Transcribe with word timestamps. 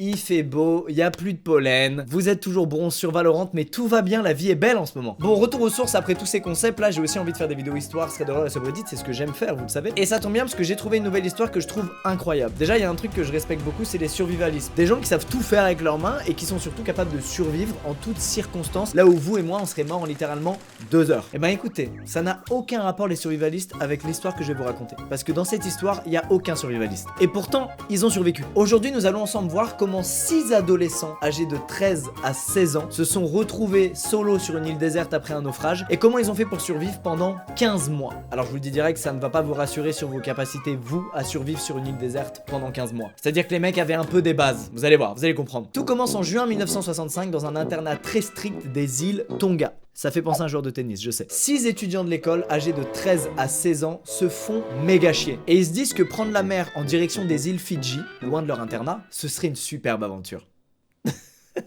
Il 0.00 0.16
fait 0.16 0.44
beau, 0.44 0.86
il 0.88 0.94
y 0.94 1.02
a 1.02 1.10
plus 1.10 1.32
de 1.32 1.40
pollen, 1.40 2.04
vous 2.06 2.28
êtes 2.28 2.38
toujours 2.38 2.68
bronze 2.68 2.94
sur 2.94 3.10
Valorant, 3.10 3.50
mais 3.52 3.64
tout 3.64 3.88
va 3.88 4.00
bien, 4.00 4.22
la 4.22 4.32
vie 4.32 4.48
est 4.48 4.54
belle 4.54 4.76
en 4.76 4.86
ce 4.86 4.96
moment. 4.96 5.16
Bon, 5.18 5.34
retour 5.34 5.60
aux 5.62 5.70
sources 5.70 5.96
après 5.96 6.14
tous 6.14 6.24
ces 6.24 6.40
concepts, 6.40 6.78
là 6.78 6.92
j'ai 6.92 7.00
aussi 7.00 7.18
envie 7.18 7.32
de 7.32 7.36
faire 7.36 7.48
des 7.48 7.56
vidéos 7.56 7.74
histoire, 7.74 8.08
serait 8.08 8.24
d'horreur 8.24 8.46
et 8.46 8.50
subreddit, 8.50 8.82
c'est 8.86 8.94
ce 8.94 9.02
que 9.02 9.12
j'aime 9.12 9.34
faire, 9.34 9.56
vous 9.56 9.64
le 9.64 9.68
savez. 9.68 9.92
Et 9.96 10.06
ça 10.06 10.20
tombe 10.20 10.34
bien 10.34 10.44
parce 10.44 10.54
que 10.54 10.62
j'ai 10.62 10.76
trouvé 10.76 10.98
une 10.98 11.02
nouvelle 11.02 11.26
histoire 11.26 11.50
que 11.50 11.58
je 11.58 11.66
trouve 11.66 11.90
incroyable. 12.04 12.54
Déjà, 12.56 12.78
il 12.78 12.82
y 12.82 12.84
a 12.84 12.90
un 12.90 12.94
truc 12.94 13.12
que 13.12 13.24
je 13.24 13.32
respecte 13.32 13.64
beaucoup, 13.64 13.84
c'est 13.84 13.98
les 13.98 14.06
survivalistes. 14.06 14.70
Des 14.76 14.86
gens 14.86 15.00
qui 15.00 15.06
savent 15.06 15.26
tout 15.26 15.40
faire 15.40 15.64
avec 15.64 15.80
leurs 15.80 15.98
mains 15.98 16.18
et 16.28 16.34
qui 16.34 16.46
sont 16.46 16.60
surtout 16.60 16.84
capables 16.84 17.10
de 17.16 17.20
survivre 17.20 17.74
en 17.84 17.94
toutes 17.94 18.20
circonstances, 18.20 18.94
là 18.94 19.04
où 19.04 19.16
vous 19.16 19.38
et 19.38 19.42
moi 19.42 19.58
on 19.60 19.66
serait 19.66 19.82
morts 19.82 20.02
en 20.02 20.06
littéralement 20.06 20.58
deux 20.92 21.10
heures. 21.10 21.26
Et 21.34 21.40
ben 21.40 21.48
écoutez, 21.48 21.90
ça 22.04 22.22
n'a 22.22 22.44
aucun 22.50 22.82
rapport 22.82 23.08
les 23.08 23.16
survivalistes 23.16 23.72
avec 23.80 24.04
l'histoire 24.04 24.36
que 24.36 24.44
je 24.44 24.52
vais 24.52 24.58
vous 24.58 24.64
raconter. 24.64 24.94
Parce 25.10 25.24
que 25.24 25.32
dans 25.32 25.44
cette 25.44 25.66
histoire, 25.66 26.02
il 26.06 26.12
y 26.12 26.16
a 26.16 26.22
aucun 26.30 26.54
survivaliste. 26.54 27.08
Et 27.20 27.26
pourtant, 27.26 27.70
ils 27.90 28.06
ont 28.06 28.10
survécu. 28.10 28.44
Aujourd'hui, 28.54 28.92
nous 28.92 29.04
allons 29.04 29.22
ensemble 29.22 29.50
voir 29.50 29.76
comment 29.76 29.87
6 30.02 30.52
adolescents 30.52 31.16
âgés 31.22 31.46
de 31.46 31.56
13 31.66 32.10
à 32.22 32.32
16 32.34 32.76
ans 32.76 32.90
se 32.90 33.04
sont 33.04 33.26
retrouvés 33.26 33.92
solo 33.94 34.38
sur 34.38 34.56
une 34.56 34.66
île 34.66 34.78
déserte 34.78 35.14
après 35.14 35.34
un 35.34 35.42
naufrage 35.42 35.86
et 35.90 35.96
comment 35.96 36.18
ils 36.18 36.30
ont 36.30 36.34
fait 36.34 36.44
pour 36.44 36.60
survivre 36.60 37.00
pendant 37.02 37.36
15 37.56 37.90
mois. 37.90 38.14
Alors 38.30 38.46
je 38.46 38.50
vous 38.50 38.58
dis 38.58 38.70
direct, 38.70 38.98
ça 38.98 39.12
ne 39.12 39.20
va 39.20 39.30
pas 39.30 39.42
vous 39.42 39.54
rassurer 39.54 39.92
sur 39.92 40.08
vos 40.08 40.20
capacités, 40.20 40.78
vous, 40.80 41.04
à 41.14 41.24
survivre 41.24 41.60
sur 41.60 41.78
une 41.78 41.86
île 41.86 41.96
déserte 41.96 42.42
pendant 42.46 42.70
15 42.70 42.92
mois. 42.92 43.10
C'est-à-dire 43.16 43.46
que 43.46 43.52
les 43.52 43.60
mecs 43.60 43.78
avaient 43.78 43.94
un 43.94 44.04
peu 44.04 44.22
des 44.22 44.34
bases, 44.34 44.70
vous 44.74 44.84
allez 44.84 44.96
voir, 44.96 45.14
vous 45.14 45.24
allez 45.24 45.34
comprendre. 45.34 45.68
Tout 45.72 45.84
commence 45.84 46.14
en 46.14 46.22
juin 46.22 46.46
1965 46.46 47.30
dans 47.30 47.46
un 47.46 47.56
internat 47.56 47.96
très 47.96 48.20
strict 48.20 48.70
des 48.70 49.04
îles 49.04 49.26
Tonga. 49.38 49.72
Ça 50.00 50.12
fait 50.12 50.22
penser 50.22 50.42
à 50.42 50.44
un 50.44 50.46
joueur 50.46 50.62
de 50.62 50.70
tennis, 50.70 51.02
je 51.02 51.10
sais. 51.10 51.26
Six 51.28 51.66
étudiants 51.66 52.04
de 52.04 52.08
l'école, 52.08 52.46
âgés 52.50 52.72
de 52.72 52.84
13 52.84 53.30
à 53.36 53.48
16 53.48 53.82
ans, 53.82 54.00
se 54.04 54.28
font 54.28 54.62
méga 54.84 55.12
chier. 55.12 55.40
Et 55.48 55.56
ils 55.56 55.66
se 55.66 55.72
disent 55.72 55.92
que 55.92 56.04
prendre 56.04 56.30
la 56.30 56.44
mer 56.44 56.70
en 56.76 56.84
direction 56.84 57.24
des 57.24 57.48
îles 57.48 57.58
Fidji, 57.58 57.98
loin 58.22 58.40
de 58.40 58.46
leur 58.46 58.60
internat, 58.60 59.00
ce 59.10 59.26
serait 59.26 59.48
une 59.48 59.56
superbe 59.56 60.04
aventure. 60.04 60.46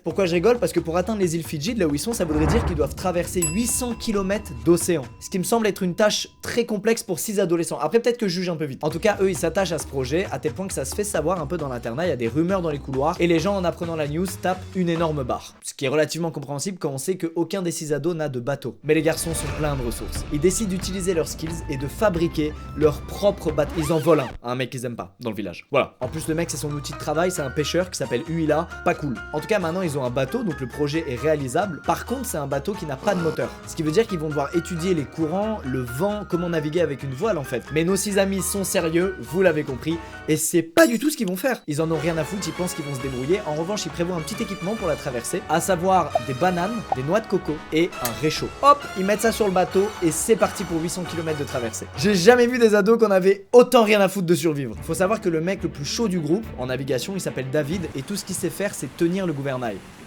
Pourquoi 0.03 0.25
je 0.25 0.33
rigole 0.33 0.59
Parce 0.59 0.71
que 0.71 0.79
pour 0.79 0.97
atteindre 0.97 1.19
les 1.19 1.35
îles 1.35 1.45
Fidji, 1.45 1.73
de 1.73 1.79
là 1.79 1.87
où 1.87 1.95
ils 1.95 1.99
sont, 1.99 2.13
ça 2.13 2.25
voudrait 2.25 2.47
dire 2.47 2.65
qu'ils 2.65 2.75
doivent 2.75 2.95
traverser 2.95 3.41
800 3.41 3.95
km 3.95 4.51
d'océan. 4.65 5.03
Ce 5.19 5.29
qui 5.29 5.39
me 5.39 5.43
semble 5.43 5.67
être 5.67 5.83
une 5.83 5.95
tâche 5.95 6.27
très 6.41 6.65
complexe 6.65 7.03
pour 7.03 7.19
6 7.19 7.39
adolescents. 7.39 7.79
Après, 7.79 7.99
peut-être 7.99 8.17
que 8.17 8.27
je 8.27 8.35
juge 8.35 8.49
un 8.49 8.55
peu 8.55 8.65
vite. 8.65 8.83
En 8.83 8.89
tout 8.89 8.99
cas, 8.99 9.17
eux, 9.21 9.29
ils 9.29 9.37
s'attachent 9.37 9.71
à 9.71 9.77
ce 9.77 9.87
projet, 9.87 10.27
à 10.31 10.39
tel 10.39 10.53
point 10.53 10.67
que 10.67 10.73
ça 10.73 10.85
se 10.85 10.95
fait 10.95 11.03
savoir 11.03 11.41
un 11.41 11.47
peu 11.47 11.57
dans 11.57 11.67
l'internat. 11.67 12.05
Il 12.05 12.09
y 12.09 12.13
a 12.13 12.17
des 12.17 12.27
rumeurs 12.27 12.61
dans 12.61 12.69
les 12.69 12.79
couloirs, 12.79 13.15
et 13.19 13.27
les 13.27 13.39
gens, 13.39 13.55
en 13.55 13.63
apprenant 13.63 13.95
la 13.95 14.07
news, 14.07 14.25
tapent 14.41 14.63
une 14.75 14.89
énorme 14.89 15.23
barre. 15.23 15.55
Ce 15.61 15.73
qui 15.73 15.85
est 15.85 15.89
relativement 15.89 16.31
compréhensible 16.31 16.77
quand 16.79 16.91
on 16.91 16.97
sait 16.97 17.17
qu'aucun 17.17 17.61
des 17.61 17.71
6 17.71 17.93
ados 17.93 18.15
n'a 18.15 18.29
de 18.29 18.39
bateau. 18.39 18.77
Mais 18.83 18.93
les 18.93 19.01
garçons 19.01 19.33
sont 19.33 19.47
pleins 19.57 19.75
de 19.75 19.85
ressources. 19.85 20.25
Ils 20.33 20.39
décident 20.39 20.69
d'utiliser 20.69 21.13
leurs 21.13 21.27
skills 21.27 21.63
et 21.69 21.77
de 21.77 21.87
fabriquer 21.87 22.53
leur 22.77 23.01
propre 23.01 23.51
bateau. 23.51 23.73
Ils 23.77 23.91
en 23.91 23.99
volent 23.99 24.27
un, 24.43 24.51
un 24.51 24.55
mec 24.55 24.69
qu'ils 24.69 24.85
aiment 24.85 24.95
pas, 24.95 25.15
dans 25.19 25.29
le 25.29 25.35
village. 25.35 25.65
Voilà. 25.71 25.95
En 25.99 26.07
plus, 26.07 26.27
le 26.27 26.35
mec, 26.35 26.49
c'est 26.49 26.57
son 26.57 26.71
outil 26.71 26.93
de 26.93 26.97
travail, 26.97 27.31
c'est 27.31 27.41
un 27.41 27.51
pêcheur 27.51 27.89
qui 27.89 27.97
s'appelle 27.97 28.23
Uila. 28.29 28.67
Pas 28.85 28.95
cool. 28.95 29.15
En 29.33 29.39
tout 29.39 29.47
cas, 29.47 29.59
maintenant, 29.59 29.80
ils 29.81 29.97
ont 29.97 30.03
un 30.03 30.09
bateau, 30.09 30.43
donc 30.43 30.59
le 30.59 30.67
projet 30.67 31.03
est 31.07 31.15
réalisable. 31.15 31.81
Par 31.85 32.05
contre, 32.05 32.25
c'est 32.25 32.37
un 32.37 32.47
bateau 32.47 32.73
qui 32.73 32.85
n'a 32.85 32.95
pas 32.95 33.15
de 33.15 33.21
moteur. 33.21 33.49
Ce 33.67 33.75
qui 33.75 33.83
veut 33.83 33.91
dire 33.91 34.07
qu'ils 34.07 34.19
vont 34.19 34.29
devoir 34.29 34.55
étudier 34.55 34.93
les 34.93 35.03
courants, 35.03 35.59
le 35.65 35.81
vent, 35.81 36.23
comment 36.27 36.49
naviguer 36.49 36.81
avec 36.81 37.03
une 37.03 37.13
voile 37.13 37.37
en 37.37 37.43
fait. 37.43 37.63
Mais 37.73 37.83
nos 37.83 37.95
six 37.95 38.17
amis 38.17 38.41
sont 38.41 38.63
sérieux, 38.63 39.15
vous 39.19 39.41
l'avez 39.41 39.63
compris, 39.63 39.97
et 40.27 40.37
c'est 40.37 40.61
pas 40.61 40.87
du 40.87 40.99
tout 40.99 41.09
ce 41.09 41.17
qu'ils 41.17 41.27
vont 41.27 41.35
faire. 41.35 41.61
Ils 41.67 41.81
en 41.81 41.91
ont 41.91 41.97
rien 41.97 42.17
à 42.17 42.23
foutre, 42.23 42.47
ils 42.47 42.53
pensent 42.53 42.73
qu'ils 42.73 42.85
vont 42.85 42.95
se 42.95 43.01
débrouiller. 43.01 43.41
En 43.47 43.55
revanche, 43.55 43.85
ils 43.85 43.91
prévoient 43.91 44.15
un 44.15 44.21
petit 44.21 44.41
équipement 44.41 44.75
pour 44.75 44.87
la 44.87 44.95
traversée, 44.95 45.41
à 45.49 45.61
savoir 45.61 46.11
des 46.27 46.33
bananes, 46.33 46.81
des 46.95 47.03
noix 47.03 47.19
de 47.19 47.27
coco 47.27 47.53
et 47.73 47.89
un 48.03 48.21
réchaud. 48.21 48.49
Hop, 48.61 48.83
ils 48.97 49.05
mettent 49.05 49.21
ça 49.21 49.31
sur 49.31 49.45
le 49.45 49.51
bateau 49.51 49.87
et 50.03 50.11
c'est 50.11 50.35
parti 50.35 50.63
pour 50.63 50.81
800 50.81 51.03
km 51.09 51.37
de 51.37 51.43
traversée. 51.43 51.87
J'ai 51.97 52.15
jamais 52.15 52.47
vu 52.47 52.57
des 52.57 52.75
ados 52.75 52.99
qu'on 52.99 53.11
avait 53.11 53.45
autant 53.51 53.83
rien 53.83 54.01
à 54.01 54.09
foutre 54.09 54.27
de 54.27 54.35
survivre. 54.35 54.75
Faut 54.83 54.93
savoir 54.93 55.21
que 55.21 55.29
le 55.29 55.41
mec 55.41 55.63
le 55.63 55.69
plus 55.69 55.85
chaud 55.85 56.07
du 56.07 56.19
groupe 56.19 56.45
en 56.57 56.67
navigation, 56.67 57.13
il 57.15 57.21
s'appelle 57.21 57.49
David 57.51 57.87
et 57.95 58.01
tout 58.01 58.15
ce 58.15 58.25
qu'il 58.25 58.35
sait 58.35 58.49
faire, 58.49 58.73
c'est 58.73 58.95
tenir 58.97 59.27
le 59.27 59.33
gouvernail. 59.33 59.70
い。 59.71 60.00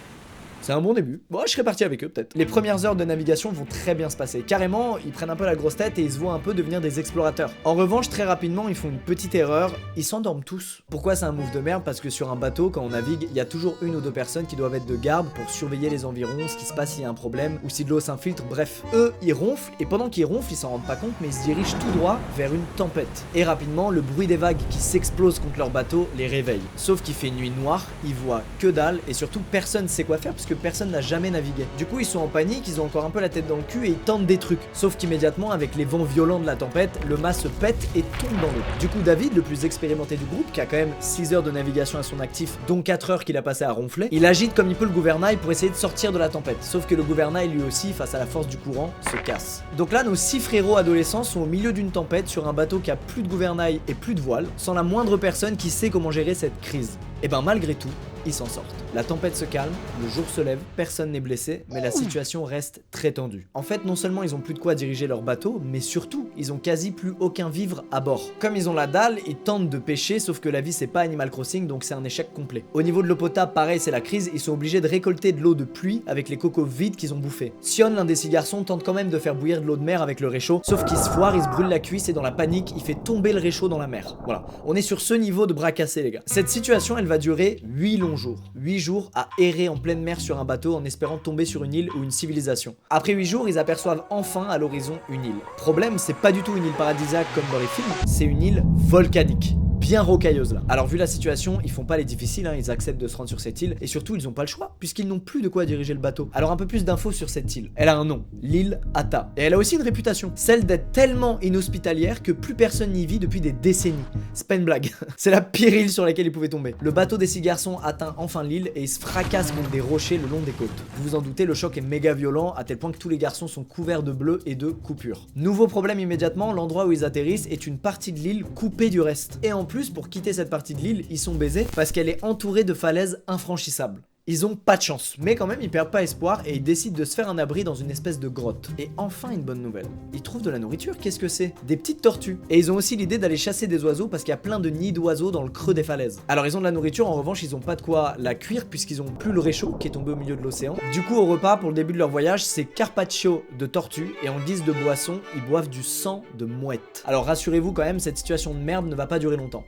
C'est 0.65 0.73
un 0.73 0.81
bon 0.81 0.95
début. 0.95 1.21
Bon, 1.29 1.41
je 1.45 1.51
serais 1.51 1.63
parti 1.63 1.83
avec 1.83 2.03
eux 2.03 2.09
peut-être. 2.09 2.33
Les 2.33 2.47
premières 2.47 2.83
heures 2.85 2.95
de 2.95 3.03
navigation 3.03 3.51
vont 3.51 3.65
très 3.65 3.93
bien 3.93 4.09
se 4.09 4.17
passer. 4.17 4.41
Carrément, 4.41 4.97
ils 4.97 5.11
prennent 5.11 5.29
un 5.29 5.35
peu 5.35 5.45
la 5.45 5.55
grosse 5.55 5.75
tête 5.75 5.99
et 5.99 6.01
ils 6.01 6.11
se 6.11 6.17
voient 6.17 6.33
un 6.33 6.39
peu 6.39 6.55
devenir 6.55 6.81
des 6.81 6.99
explorateurs. 6.99 7.51
En 7.65 7.75
revanche, 7.75 8.09
très 8.09 8.23
rapidement, 8.23 8.67
ils 8.67 8.73
font 8.73 8.89
une 8.89 8.97
petite 8.97 9.35
erreur. 9.35 9.71
Ils 9.95 10.03
s'endorment 10.03 10.43
tous. 10.43 10.81
Pourquoi 10.89 11.15
c'est 11.15 11.25
un 11.25 11.33
move 11.33 11.51
de 11.51 11.59
merde? 11.59 11.83
Parce 11.83 12.01
que 12.01 12.09
sur 12.09 12.31
un 12.31 12.35
bateau, 12.35 12.71
quand 12.71 12.81
on 12.81 12.89
navigue, 12.89 13.27
il 13.29 13.37
y 13.37 13.39
a 13.39 13.45
toujours 13.45 13.77
une 13.83 13.95
ou 13.95 14.01
deux 14.01 14.09
personnes 14.09 14.47
qui 14.47 14.55
doivent 14.55 14.73
être 14.73 14.87
de 14.87 14.95
garde 14.95 15.27
pour 15.35 15.47
surveiller 15.51 15.87
les 15.91 16.03
environs, 16.03 16.47
ce 16.47 16.57
qui 16.57 16.65
se 16.65 16.73
passe 16.73 16.93
s'il 16.93 17.03
y 17.03 17.05
a 17.05 17.09
un 17.09 17.13
problème 17.13 17.59
ou 17.63 17.69
si 17.69 17.85
de 17.85 17.91
l'eau 17.91 17.99
s'infiltre. 17.99 18.43
Bref, 18.49 18.81
eux, 18.95 19.13
ils 19.21 19.33
ronflent 19.33 19.71
et 19.79 19.85
pendant 19.85 20.09
qu'ils 20.09 20.25
ronflent, 20.25 20.51
ils 20.51 20.57
s'en 20.57 20.69
rendent 20.69 20.87
pas 20.87 20.95
compte, 20.95 21.13
mais 21.21 21.27
ils 21.27 21.33
se 21.33 21.43
dirigent 21.43 21.77
tout 21.77 21.99
droit 21.99 22.19
vers 22.35 22.51
une 22.51 22.65
tempête. 22.75 23.23
Et 23.35 23.43
rapidement, 23.43 23.91
le 23.91 24.01
bruit 24.01 24.25
des 24.25 24.35
vagues 24.35 24.57
qui 24.71 24.79
s'explosent 24.79 25.37
contre 25.37 25.59
leur 25.59 25.69
bateau 25.69 26.09
les 26.17 26.25
réveille. 26.25 26.63
Sauf 26.75 27.03
qu'il 27.03 27.13
fait 27.13 27.29
nuit 27.29 27.51
noire, 27.51 27.85
ils 28.03 28.15
voient 28.15 28.41
que 28.57 28.69
dalle 28.69 28.97
et 29.07 29.13
surtout 29.13 29.41
personne 29.51 29.87
sait 29.87 30.05
quoi 30.05 30.17
faire 30.17 30.33
parce 30.33 30.47
que 30.47 30.54
personne 30.55 30.91
n'a 30.91 31.01
jamais 31.01 31.29
naviguer. 31.29 31.65
Du 31.77 31.85
coup, 31.85 31.99
ils 31.99 32.05
sont 32.05 32.19
en 32.19 32.27
panique, 32.27 32.67
ils 32.67 32.81
ont 32.81 32.85
encore 32.85 33.05
un 33.05 33.09
peu 33.09 33.19
la 33.19 33.29
tête 33.29 33.47
dans 33.47 33.57
le 33.57 33.63
cul 33.63 33.85
et 33.87 33.89
ils 33.89 33.95
tentent 33.95 34.25
des 34.25 34.37
trucs. 34.37 34.59
Sauf 34.73 34.97
qu'immédiatement, 34.97 35.51
avec 35.51 35.75
les 35.75 35.85
vents 35.85 36.03
violents 36.03 36.39
de 36.39 36.45
la 36.45 36.55
tempête, 36.55 36.99
le 37.07 37.17
mât 37.17 37.33
se 37.33 37.47
pète 37.47 37.87
et 37.95 38.01
tombe 38.01 38.35
dans 38.41 38.47
l'eau. 38.47 38.63
Du 38.79 38.87
coup, 38.87 38.99
David, 39.03 39.35
le 39.35 39.41
plus 39.41 39.65
expérimenté 39.65 40.17
du 40.17 40.25
groupe, 40.25 40.51
qui 40.51 40.61
a 40.61 40.65
quand 40.65 40.77
même 40.77 40.93
6 40.99 41.33
heures 41.33 41.43
de 41.43 41.51
navigation 41.51 41.99
à 41.99 42.03
son 42.03 42.19
actif, 42.19 42.57
dont 42.67 42.81
4 42.81 43.09
heures 43.11 43.25
qu'il 43.25 43.37
a 43.37 43.41
passé 43.41 43.63
à 43.63 43.71
ronfler, 43.71 44.07
il 44.11 44.25
agite 44.25 44.53
comme 44.53 44.69
il 44.69 44.75
peut 44.75 44.85
le 44.85 44.91
gouvernail 44.91 45.37
pour 45.37 45.51
essayer 45.51 45.71
de 45.71 45.77
sortir 45.77 46.11
de 46.11 46.17
la 46.17 46.29
tempête. 46.29 46.57
Sauf 46.61 46.85
que 46.85 46.95
le 46.95 47.03
gouvernail, 47.03 47.49
lui 47.49 47.63
aussi, 47.63 47.93
face 47.93 48.15
à 48.15 48.19
la 48.19 48.25
force 48.25 48.47
du 48.47 48.57
courant, 48.57 48.91
se 49.11 49.17
casse. 49.17 49.63
Donc 49.77 49.91
là, 49.91 50.03
nos 50.03 50.15
6 50.15 50.39
frérots 50.39 50.77
adolescents 50.77 51.23
sont 51.23 51.41
au 51.41 51.45
milieu 51.45 51.73
d'une 51.73 51.91
tempête 51.91 52.27
sur 52.27 52.47
un 52.47 52.53
bateau 52.53 52.79
qui 52.79 52.91
a 52.91 52.95
plus 52.95 53.23
de 53.23 53.27
gouvernail 53.27 53.81
et 53.87 53.93
plus 53.93 54.15
de 54.15 54.21
voile, 54.21 54.45
sans 54.57 54.73
la 54.73 54.83
moindre 54.83 55.17
personne 55.17 55.57
qui 55.57 55.69
sait 55.69 55.89
comment 55.89 56.11
gérer 56.11 56.33
cette 56.33 56.59
crise. 56.61 56.97
Et 57.23 57.27
ben 57.27 57.41
malgré 57.41 57.75
tout, 57.75 57.89
ils 58.25 58.33
s'en 58.33 58.45
sortent. 58.45 58.73
La 58.93 59.03
tempête 59.03 59.35
se 59.35 59.45
calme, 59.45 59.73
le 60.01 60.09
jour 60.09 60.27
se 60.27 60.41
lève, 60.41 60.59
personne 60.75 61.11
n'est 61.11 61.19
blessé, 61.19 61.65
mais 61.69 61.81
la 61.81 61.91
situation 61.91 62.43
reste 62.43 62.81
très 62.91 63.11
tendue. 63.11 63.47
En 63.53 63.61
fait, 63.61 63.85
non 63.85 63.95
seulement 63.95 64.23
ils 64.23 64.33
ont 64.33 64.39
plus 64.39 64.53
de 64.53 64.59
quoi 64.59 64.73
diriger 64.73 65.05
leur 65.05 65.21
bateau, 65.21 65.61
mais 65.63 65.79
surtout, 65.79 66.29
ils 66.37 66.51
ont 66.53 66.57
quasi 66.57 66.91
plus 66.91 67.13
aucun 67.19 67.49
vivre 67.49 67.83
à 67.91 67.99
bord. 67.99 68.23
Comme 68.39 68.55
ils 68.55 68.69
ont 68.69 68.73
la 68.73 68.87
dalle, 68.87 69.19
ils 69.27 69.35
tentent 69.35 69.69
de 69.69 69.77
pêcher, 69.77 70.19
sauf 70.19 70.39
que 70.39 70.49
la 70.49 70.61
vie 70.61 70.73
c'est 70.73 70.87
pas 70.87 71.01
Animal 71.01 71.29
Crossing, 71.29 71.67
donc 71.67 71.83
c'est 71.83 71.93
un 71.93 72.03
échec 72.03 72.33
complet. 72.33 72.63
Au 72.73 72.81
niveau 72.81 73.01
de 73.01 73.07
l'eau 73.07 73.15
potable, 73.15 73.53
pareil, 73.53 73.79
c'est 73.79 73.91
la 73.91 74.01
crise, 74.01 74.31
ils 74.33 74.39
sont 74.39 74.53
obligés 74.53 74.81
de 74.81 74.87
récolter 74.87 75.31
de 75.31 75.41
l'eau 75.41 75.55
de 75.55 75.65
pluie 75.65 76.03
avec 76.07 76.29
les 76.29 76.37
cocos 76.37 76.65
vides 76.65 76.95
qu'ils 76.95 77.13
ont 77.13 77.19
bouffés. 77.19 77.53
Sion, 77.61 77.93
l'un 77.93 78.05
des 78.05 78.15
six 78.15 78.29
garçons, 78.29 78.63
tente 78.63 78.83
quand 78.83 78.93
même 78.93 79.09
de 79.09 79.19
faire 79.19 79.35
bouillir 79.35 79.61
de 79.61 79.65
l'eau 79.65 79.77
de 79.77 79.83
mer 79.83 80.01
avec 80.01 80.19
le 80.19 80.27
réchaud, 80.27 80.61
sauf 80.63 80.85
qu'il 80.85 80.97
se 80.97 81.09
foire, 81.09 81.35
il 81.35 81.43
se 81.43 81.49
brûle 81.49 81.67
la 81.67 81.79
cuisse 81.79 82.09
et 82.09 82.13
dans 82.13 82.21
la 82.21 82.31
panique, 82.31 82.73
il 82.75 82.81
fait 82.81 82.95
tomber 82.95 83.33
le 83.33 83.39
réchaud 83.39 83.67
dans 83.67 83.79
la 83.79 83.87
mer. 83.87 84.17
Voilà, 84.25 84.45
on 84.65 84.75
est 84.75 84.81
sur 84.81 85.01
ce 85.01 85.13
niveau 85.13 85.45
de 85.47 85.53
bras 85.53 85.71
cassés 85.71 86.01
les 86.01 86.11
gars. 86.11 86.21
Cette 86.25 86.49
situation, 86.49 86.97
elle 86.97 87.04
va 87.05 87.17
durer 87.17 87.61
8 87.63 87.97
longs 87.97 88.15
jours. 88.15 88.39
8 88.55 88.79
jours 88.79 89.11
à 89.13 89.29
errer 89.37 89.69
en 89.69 89.77
pleine 89.77 90.01
mer 90.01 90.19
sur 90.19 90.39
un 90.39 90.45
bateau 90.45 90.75
en 90.75 90.85
espérant 90.85 91.17
tomber 91.17 91.45
sur 91.45 91.63
une 91.63 91.73
île 91.73 91.89
ou 91.91 92.03
une 92.03 92.11
civilisation. 92.11 92.75
Après 92.89 93.13
8 93.13 93.25
jours, 93.25 93.49
ils 93.49 93.59
aperçoivent 93.59 94.03
enfin 94.09 94.47
à 94.47 94.57
l'horizon 94.57 94.99
une 95.09 95.25
île. 95.25 95.39
Problème, 95.57 95.97
c'est 95.97 96.15
pas 96.15 96.31
du 96.31 96.41
tout 96.41 96.55
une 96.55 96.65
île 96.65 96.73
paradisiaque 96.73 97.27
comme 97.33 97.43
dans 97.51 97.59
les 97.59 97.67
films, 97.67 97.87
c'est 98.07 98.25
une 98.25 98.41
île 98.41 98.63
volcanique 98.75 99.55
bien 99.75 100.01
rocailleuse 100.01 100.53
là. 100.53 100.63
Alors 100.69 100.87
vu 100.87 100.97
la 100.97 101.07
situation, 101.07 101.59
ils 101.63 101.71
font 101.71 101.85
pas 101.85 101.97
les 101.97 102.05
difficiles, 102.05 102.47
hein, 102.47 102.55
ils 102.57 102.71
acceptent 102.71 102.99
de 102.99 103.07
se 103.07 103.17
rendre 103.17 103.29
sur 103.29 103.39
cette 103.39 103.61
île, 103.61 103.75
et 103.81 103.87
surtout 103.87 104.15
ils 104.15 104.27
ont 104.27 104.33
pas 104.33 104.43
le 104.43 104.47
choix, 104.47 104.75
puisqu'ils 104.79 105.07
n'ont 105.07 105.19
plus 105.19 105.41
de 105.41 105.47
quoi 105.47 105.65
diriger 105.65 105.93
le 105.93 105.99
bateau. 105.99 106.29
Alors 106.33 106.51
un 106.51 106.55
peu 106.55 106.65
plus 106.65 106.85
d'infos 106.85 107.11
sur 107.11 107.29
cette 107.29 107.55
île. 107.55 107.71
Elle 107.75 107.89
a 107.89 107.97
un 107.97 108.05
nom, 108.05 108.25
l'île 108.41 108.79
Ata. 108.93 109.31
Et 109.37 109.43
elle 109.43 109.53
a 109.53 109.57
aussi 109.57 109.75
une 109.75 109.81
réputation, 109.81 110.31
celle 110.35 110.65
d'être 110.65 110.91
tellement 110.91 111.39
inhospitalière 111.41 112.23
que 112.23 112.31
plus 112.31 112.55
personne 112.55 112.91
n'y 112.91 113.05
vit 113.05 113.19
depuis 113.19 113.41
des 113.41 113.51
décennies. 113.51 113.95
C'est 114.33 114.47
pas 114.47 114.55
une 114.55 114.65
blague, 114.65 114.91
c'est 115.17 115.31
la 115.31 115.41
pire 115.41 115.73
île 115.73 115.91
sur 115.91 116.05
laquelle 116.05 116.25
ils 116.25 116.31
pouvaient 116.31 116.49
tomber. 116.49 116.75
Le 116.81 116.91
bateau 116.91 117.17
des 117.17 117.27
six 117.27 117.41
garçons 117.41 117.77
atteint 117.83 118.15
enfin 118.17 118.43
l'île 118.43 118.71
et 118.75 118.83
il 118.83 118.89
se 118.89 118.99
fracasse 118.99 119.51
contre 119.51 119.69
des 119.69 119.81
rochers 119.81 120.17
le 120.17 120.27
long 120.27 120.41
des 120.41 120.51
côtes. 120.51 120.69
Vous 120.97 121.03
vous 121.03 121.15
en 121.15 121.21
doutez, 121.21 121.45
le 121.45 121.53
choc 121.53 121.77
est 121.77 121.81
méga 121.81 122.13
violent, 122.13 122.53
à 122.53 122.63
tel 122.63 122.77
point 122.77 122.91
que 122.91 122.97
tous 122.97 123.09
les 123.09 123.17
garçons 123.17 123.47
sont 123.47 123.63
couverts 123.63 124.03
de 124.03 124.11
bleu 124.11 124.39
et 124.45 124.55
de 124.55 124.69
coupures. 124.69 125.27
Nouveau 125.35 125.67
problème 125.67 125.99
immédiatement, 125.99 126.53
l'endroit 126.53 126.85
où 126.85 126.91
ils 126.91 127.05
atterrissent 127.05 127.47
est 127.47 127.67
une 127.67 127.77
partie 127.77 128.13
de 128.13 128.19
l'île 128.19 128.43
coupée 128.43 128.89
du 128.89 129.01
reste. 129.01 129.39
Et 129.43 129.53
en 129.53 129.64
plus, 129.65 129.89
pour 129.89 130.09
quitter 130.09 130.33
cette 130.33 130.49
partie 130.49 130.73
de 130.73 130.79
l'île, 130.79 131.05
ils 131.09 131.19
sont 131.19 131.35
baisés 131.35 131.67
parce 131.75 131.91
qu'elle 131.91 132.09
est 132.09 132.23
entourée 132.23 132.63
de 132.63 132.73
falaises 132.73 133.23
infranchissables. 133.27 134.01
Ils 134.27 134.43
ont 134.43 134.55
pas 134.55 134.75
de 134.75 134.81
chance, 134.81 135.17
mais 135.19 135.35
quand 135.35 135.45
même 135.45 135.59
ils 135.61 135.69
perdent 135.69 135.91
pas 135.91 136.01
espoir 136.01 136.41
et 136.47 136.55
ils 136.55 136.63
décident 136.63 136.97
de 136.97 137.05
se 137.05 137.13
faire 137.13 137.29
un 137.29 137.37
abri 137.37 137.63
dans 137.63 137.75
une 137.75 137.91
espèce 137.91 138.19
de 138.19 138.27
grotte. 138.27 138.71
Et 138.79 138.89
enfin 138.97 139.29
une 139.29 139.43
bonne 139.43 139.61
nouvelle, 139.61 139.85
ils 140.13 140.23
trouvent 140.23 140.41
de 140.41 140.49
la 140.49 140.57
nourriture, 140.57 140.97
qu'est-ce 140.97 141.19
que 141.19 141.27
c'est? 141.27 141.53
Des 141.67 141.77
petites 141.77 142.01
tortues. 142.01 142.39
Et 142.49 142.57
ils 142.57 142.71
ont 142.71 142.75
aussi 142.75 142.95
l'idée 142.95 143.19
d'aller 143.19 143.37
chasser 143.37 143.67
des 143.67 143.83
oiseaux 143.83 144.07
parce 144.07 144.23
qu'il 144.23 144.31
y 144.31 144.33
a 144.33 144.37
plein 144.37 144.59
de 144.59 144.71
nids 144.71 144.93
d'oiseaux 144.93 145.29
dans 145.29 145.43
le 145.43 145.51
creux 145.51 145.75
des 145.75 145.83
falaises. 145.83 146.23
Alors 146.27 146.47
ils 146.47 146.57
ont 146.57 146.59
de 146.59 146.63
la 146.63 146.71
nourriture, 146.71 147.07
en 147.07 147.13
revanche 147.13 147.43
ils 147.43 147.55
ont 147.55 147.59
pas 147.59 147.75
de 147.75 147.83
quoi 147.83 148.15
la 148.17 148.33
cuire 148.33 148.65
puisqu'ils 148.65 148.99
ont 148.99 149.11
plus 149.11 149.31
le 149.31 149.41
réchaud 149.41 149.73
qui 149.73 149.89
est 149.89 149.91
tombé 149.91 150.13
au 150.13 150.15
milieu 150.15 150.35
de 150.35 150.41
l'océan. 150.41 150.75
Du 150.91 151.03
coup 151.03 151.17
au 151.17 151.27
repas 151.27 151.57
pour 151.57 151.69
le 151.69 151.75
début 151.75 151.93
de 151.93 151.99
leur 151.99 152.09
voyage 152.09 152.43
c'est 152.43 152.65
carpaccio 152.65 153.43
de 153.59 153.67
tortue 153.67 154.15
et 154.23 154.29
en 154.29 154.39
guise 154.39 154.63
de 154.63 154.71
boisson 154.71 155.19
ils 155.35 155.45
boivent 155.45 155.69
du 155.69 155.83
sang 155.83 156.23
de 156.35 156.45
mouette. 156.45 157.03
Alors 157.05 157.25
rassurez-vous 157.25 157.73
quand 157.73 157.83
même, 157.83 157.99
cette 157.99 158.17
situation 158.17 158.55
de 158.55 158.59
merde 158.59 158.87
ne 158.87 158.95
va 158.95 159.05
pas 159.05 159.19
durer 159.19 159.37
longtemps. 159.37 159.65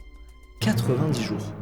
90 0.62 1.21
jours. 1.21 1.54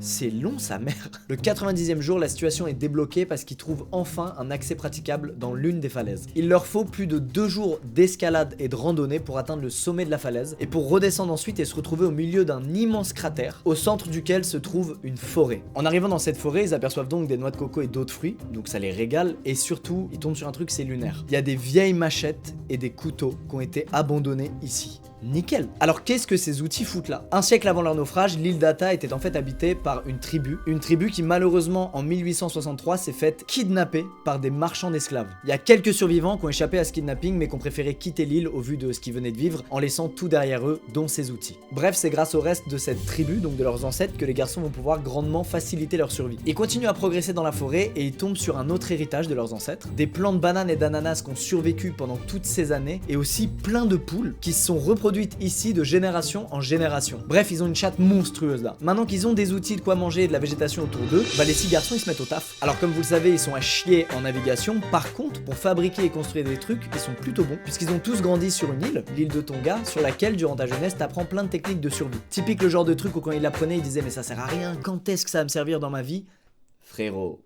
C'est 0.00 0.30
long 0.30 0.58
sa 0.58 0.78
mère. 0.78 1.10
Le 1.28 1.34
90e 1.34 2.00
jour, 2.00 2.20
la 2.20 2.28
situation 2.28 2.68
est 2.68 2.72
débloquée 2.72 3.26
parce 3.26 3.42
qu'ils 3.42 3.56
trouvent 3.56 3.86
enfin 3.90 4.34
un 4.38 4.52
accès 4.52 4.76
praticable 4.76 5.34
dans 5.36 5.54
l'une 5.54 5.80
des 5.80 5.88
falaises. 5.88 6.26
Il 6.36 6.48
leur 6.48 6.66
faut 6.66 6.84
plus 6.84 7.08
de 7.08 7.18
deux 7.18 7.48
jours 7.48 7.80
d'escalade 7.84 8.54
et 8.60 8.68
de 8.68 8.76
randonnée 8.76 9.18
pour 9.18 9.38
atteindre 9.38 9.62
le 9.62 9.70
sommet 9.70 10.04
de 10.04 10.10
la 10.10 10.18
falaise 10.18 10.56
et 10.60 10.68
pour 10.68 10.88
redescendre 10.88 11.32
ensuite 11.32 11.58
et 11.58 11.64
se 11.64 11.74
retrouver 11.74 12.06
au 12.06 12.12
milieu 12.12 12.44
d'un 12.44 12.62
immense 12.74 13.12
cratère 13.12 13.60
au 13.64 13.74
centre 13.74 14.08
duquel 14.08 14.44
se 14.44 14.56
trouve 14.56 14.98
une 15.02 15.16
forêt. 15.16 15.64
En 15.74 15.84
arrivant 15.84 16.08
dans 16.08 16.20
cette 16.20 16.36
forêt, 16.36 16.62
ils 16.62 16.74
aperçoivent 16.74 17.08
donc 17.08 17.26
des 17.26 17.36
noix 17.36 17.50
de 17.50 17.56
coco 17.56 17.80
et 17.80 17.88
d'autres 17.88 18.14
fruits, 18.14 18.36
donc 18.52 18.68
ça 18.68 18.78
les 18.78 18.92
régale 18.92 19.34
et 19.44 19.56
surtout, 19.56 20.08
ils 20.12 20.20
tombent 20.20 20.36
sur 20.36 20.46
un 20.46 20.52
truc 20.52 20.70
c'est 20.70 20.84
lunaire. 20.84 21.24
Il 21.28 21.32
y 21.32 21.36
a 21.36 21.42
des 21.42 21.56
vieilles 21.56 21.92
machettes 21.92 22.54
et 22.68 22.76
des 22.76 22.90
couteaux 22.90 23.34
qui 23.48 23.56
ont 23.56 23.60
été 23.60 23.86
abandonnés 23.92 24.52
ici. 24.62 25.00
Nickel. 25.22 25.68
Alors 25.80 26.04
qu'est-ce 26.04 26.26
que 26.26 26.36
ces 26.36 26.62
outils 26.62 26.84
foutent 26.84 27.08
là? 27.08 27.24
Un 27.32 27.42
siècle 27.42 27.66
avant 27.66 27.82
leur 27.82 27.94
naufrage, 27.94 28.38
l'île 28.38 28.58
d'Ata 28.58 28.94
était 28.94 29.12
en 29.12 29.18
fait 29.18 29.34
habitée 29.34 29.74
par 29.74 29.87
une 30.06 30.18
tribu, 30.18 30.58
une 30.66 30.80
tribu 30.80 31.10
qui 31.10 31.22
malheureusement 31.22 31.90
en 31.96 32.02
1863 32.02 32.96
s'est 32.96 33.12
faite 33.12 33.44
kidnapper 33.46 34.06
par 34.24 34.38
des 34.38 34.50
marchands 34.50 34.90
d'esclaves. 34.90 35.28
Il 35.44 35.50
y 35.50 35.52
a 35.52 35.58
quelques 35.58 35.94
survivants 35.94 36.36
qui 36.36 36.44
ont 36.44 36.48
échappé 36.48 36.78
à 36.78 36.84
ce 36.84 36.92
kidnapping 36.92 37.36
mais 37.36 37.48
qui 37.48 37.54
ont 37.54 37.58
préféré 37.58 37.94
quitter 37.94 38.24
l'île 38.24 38.48
au 38.48 38.60
vu 38.60 38.76
de 38.76 38.92
ce 38.92 39.00
qu'ils 39.00 39.14
venaient 39.14 39.32
de 39.32 39.36
vivre 39.36 39.64
en 39.70 39.78
laissant 39.78 40.08
tout 40.08 40.28
derrière 40.28 40.66
eux, 40.66 40.80
dont 40.92 41.08
ces 41.08 41.30
outils. 41.30 41.58
Bref, 41.72 41.94
c'est 41.96 42.10
grâce 42.10 42.34
au 42.34 42.40
reste 42.40 42.68
de 42.68 42.76
cette 42.78 43.04
tribu, 43.06 43.36
donc 43.36 43.56
de 43.56 43.64
leurs 43.64 43.84
ancêtres, 43.84 44.16
que 44.16 44.24
les 44.24 44.34
garçons 44.34 44.60
vont 44.60 44.70
pouvoir 44.70 45.02
grandement 45.02 45.44
faciliter 45.44 45.96
leur 45.96 46.12
survie. 46.12 46.38
Ils 46.46 46.54
continuent 46.54 46.88
à 46.88 46.94
progresser 46.94 47.32
dans 47.32 47.42
la 47.42 47.52
forêt 47.52 47.92
et 47.96 48.04
ils 48.04 48.12
tombent 48.12 48.36
sur 48.36 48.58
un 48.58 48.70
autre 48.70 48.92
héritage 48.92 49.28
de 49.28 49.34
leurs 49.34 49.54
ancêtres, 49.54 49.88
des 49.96 50.06
plants 50.06 50.32
de 50.32 50.38
bananes 50.38 50.70
et 50.70 50.76
d'ananas 50.76 51.22
qui 51.22 51.30
ont 51.30 51.36
survécu 51.36 51.92
pendant 51.96 52.16
toutes 52.16 52.44
ces 52.44 52.72
années 52.72 53.00
et 53.08 53.16
aussi 53.16 53.48
plein 53.48 53.86
de 53.86 53.96
poules 53.96 54.34
qui 54.40 54.52
se 54.52 54.66
sont 54.66 54.78
reproduites 54.78 55.36
ici 55.40 55.72
de 55.72 55.84
génération 55.84 56.46
en 56.50 56.60
génération. 56.60 57.20
Bref, 57.26 57.50
ils 57.50 57.62
ont 57.62 57.66
une 57.66 57.74
chatte 57.74 57.98
monstrueuse 57.98 58.62
là. 58.62 58.76
Maintenant 58.80 59.06
qu'ils 59.06 59.26
ont 59.26 59.32
des 59.32 59.52
outils 59.52 59.77
de 59.78 59.84
quoi 59.84 59.94
manger 59.94 60.24
et 60.24 60.28
de 60.28 60.32
la 60.32 60.38
végétation 60.38 60.82
autour 60.82 61.02
d'eux, 61.02 61.24
bah 61.36 61.44
les 61.44 61.54
six 61.54 61.68
garçons 61.68 61.94
ils 61.94 62.00
se 62.00 62.08
mettent 62.08 62.20
au 62.20 62.24
taf. 62.24 62.56
Alors 62.60 62.78
comme 62.78 62.90
vous 62.90 62.98
le 62.98 63.04
savez, 63.04 63.30
ils 63.30 63.38
sont 63.38 63.54
à 63.54 63.60
chier 63.60 64.06
en 64.16 64.22
navigation. 64.22 64.80
Par 64.90 65.12
contre, 65.12 65.42
pour 65.44 65.54
fabriquer 65.54 66.04
et 66.04 66.10
construire 66.10 66.44
des 66.44 66.58
trucs, 66.58 66.82
ils 66.92 67.00
sont 67.00 67.14
plutôt 67.14 67.44
bons 67.44 67.58
puisqu'ils 67.62 67.90
ont 67.90 67.98
tous 67.98 68.20
grandi 68.20 68.50
sur 68.50 68.72
une 68.72 68.82
île, 68.82 69.04
l'île 69.16 69.28
de 69.28 69.40
Tonga, 69.40 69.78
sur 69.84 70.00
laquelle 70.00 70.36
durant 70.36 70.56
ta 70.56 70.66
jeunesse 70.66 70.96
t'apprends 70.96 71.24
plein 71.24 71.44
de 71.44 71.48
techniques 71.48 71.80
de 71.80 71.88
survie. 71.88 72.18
Typique 72.28 72.62
le 72.62 72.68
genre 72.68 72.84
de 72.84 72.94
truc 72.94 73.14
où 73.16 73.20
quand 73.20 73.32
ils 73.32 73.42
l'apprenaient, 73.42 73.76
ils 73.76 73.82
disaient 73.82 74.02
mais 74.02 74.10
ça 74.10 74.22
sert 74.22 74.40
à 74.40 74.46
rien, 74.46 74.76
quand 74.82 75.08
est-ce 75.08 75.24
que 75.24 75.30
ça 75.30 75.38
va 75.38 75.44
me 75.44 75.48
servir 75.48 75.80
dans 75.80 75.90
ma 75.90 76.02
vie? 76.02 76.24
Frérot. 76.80 77.40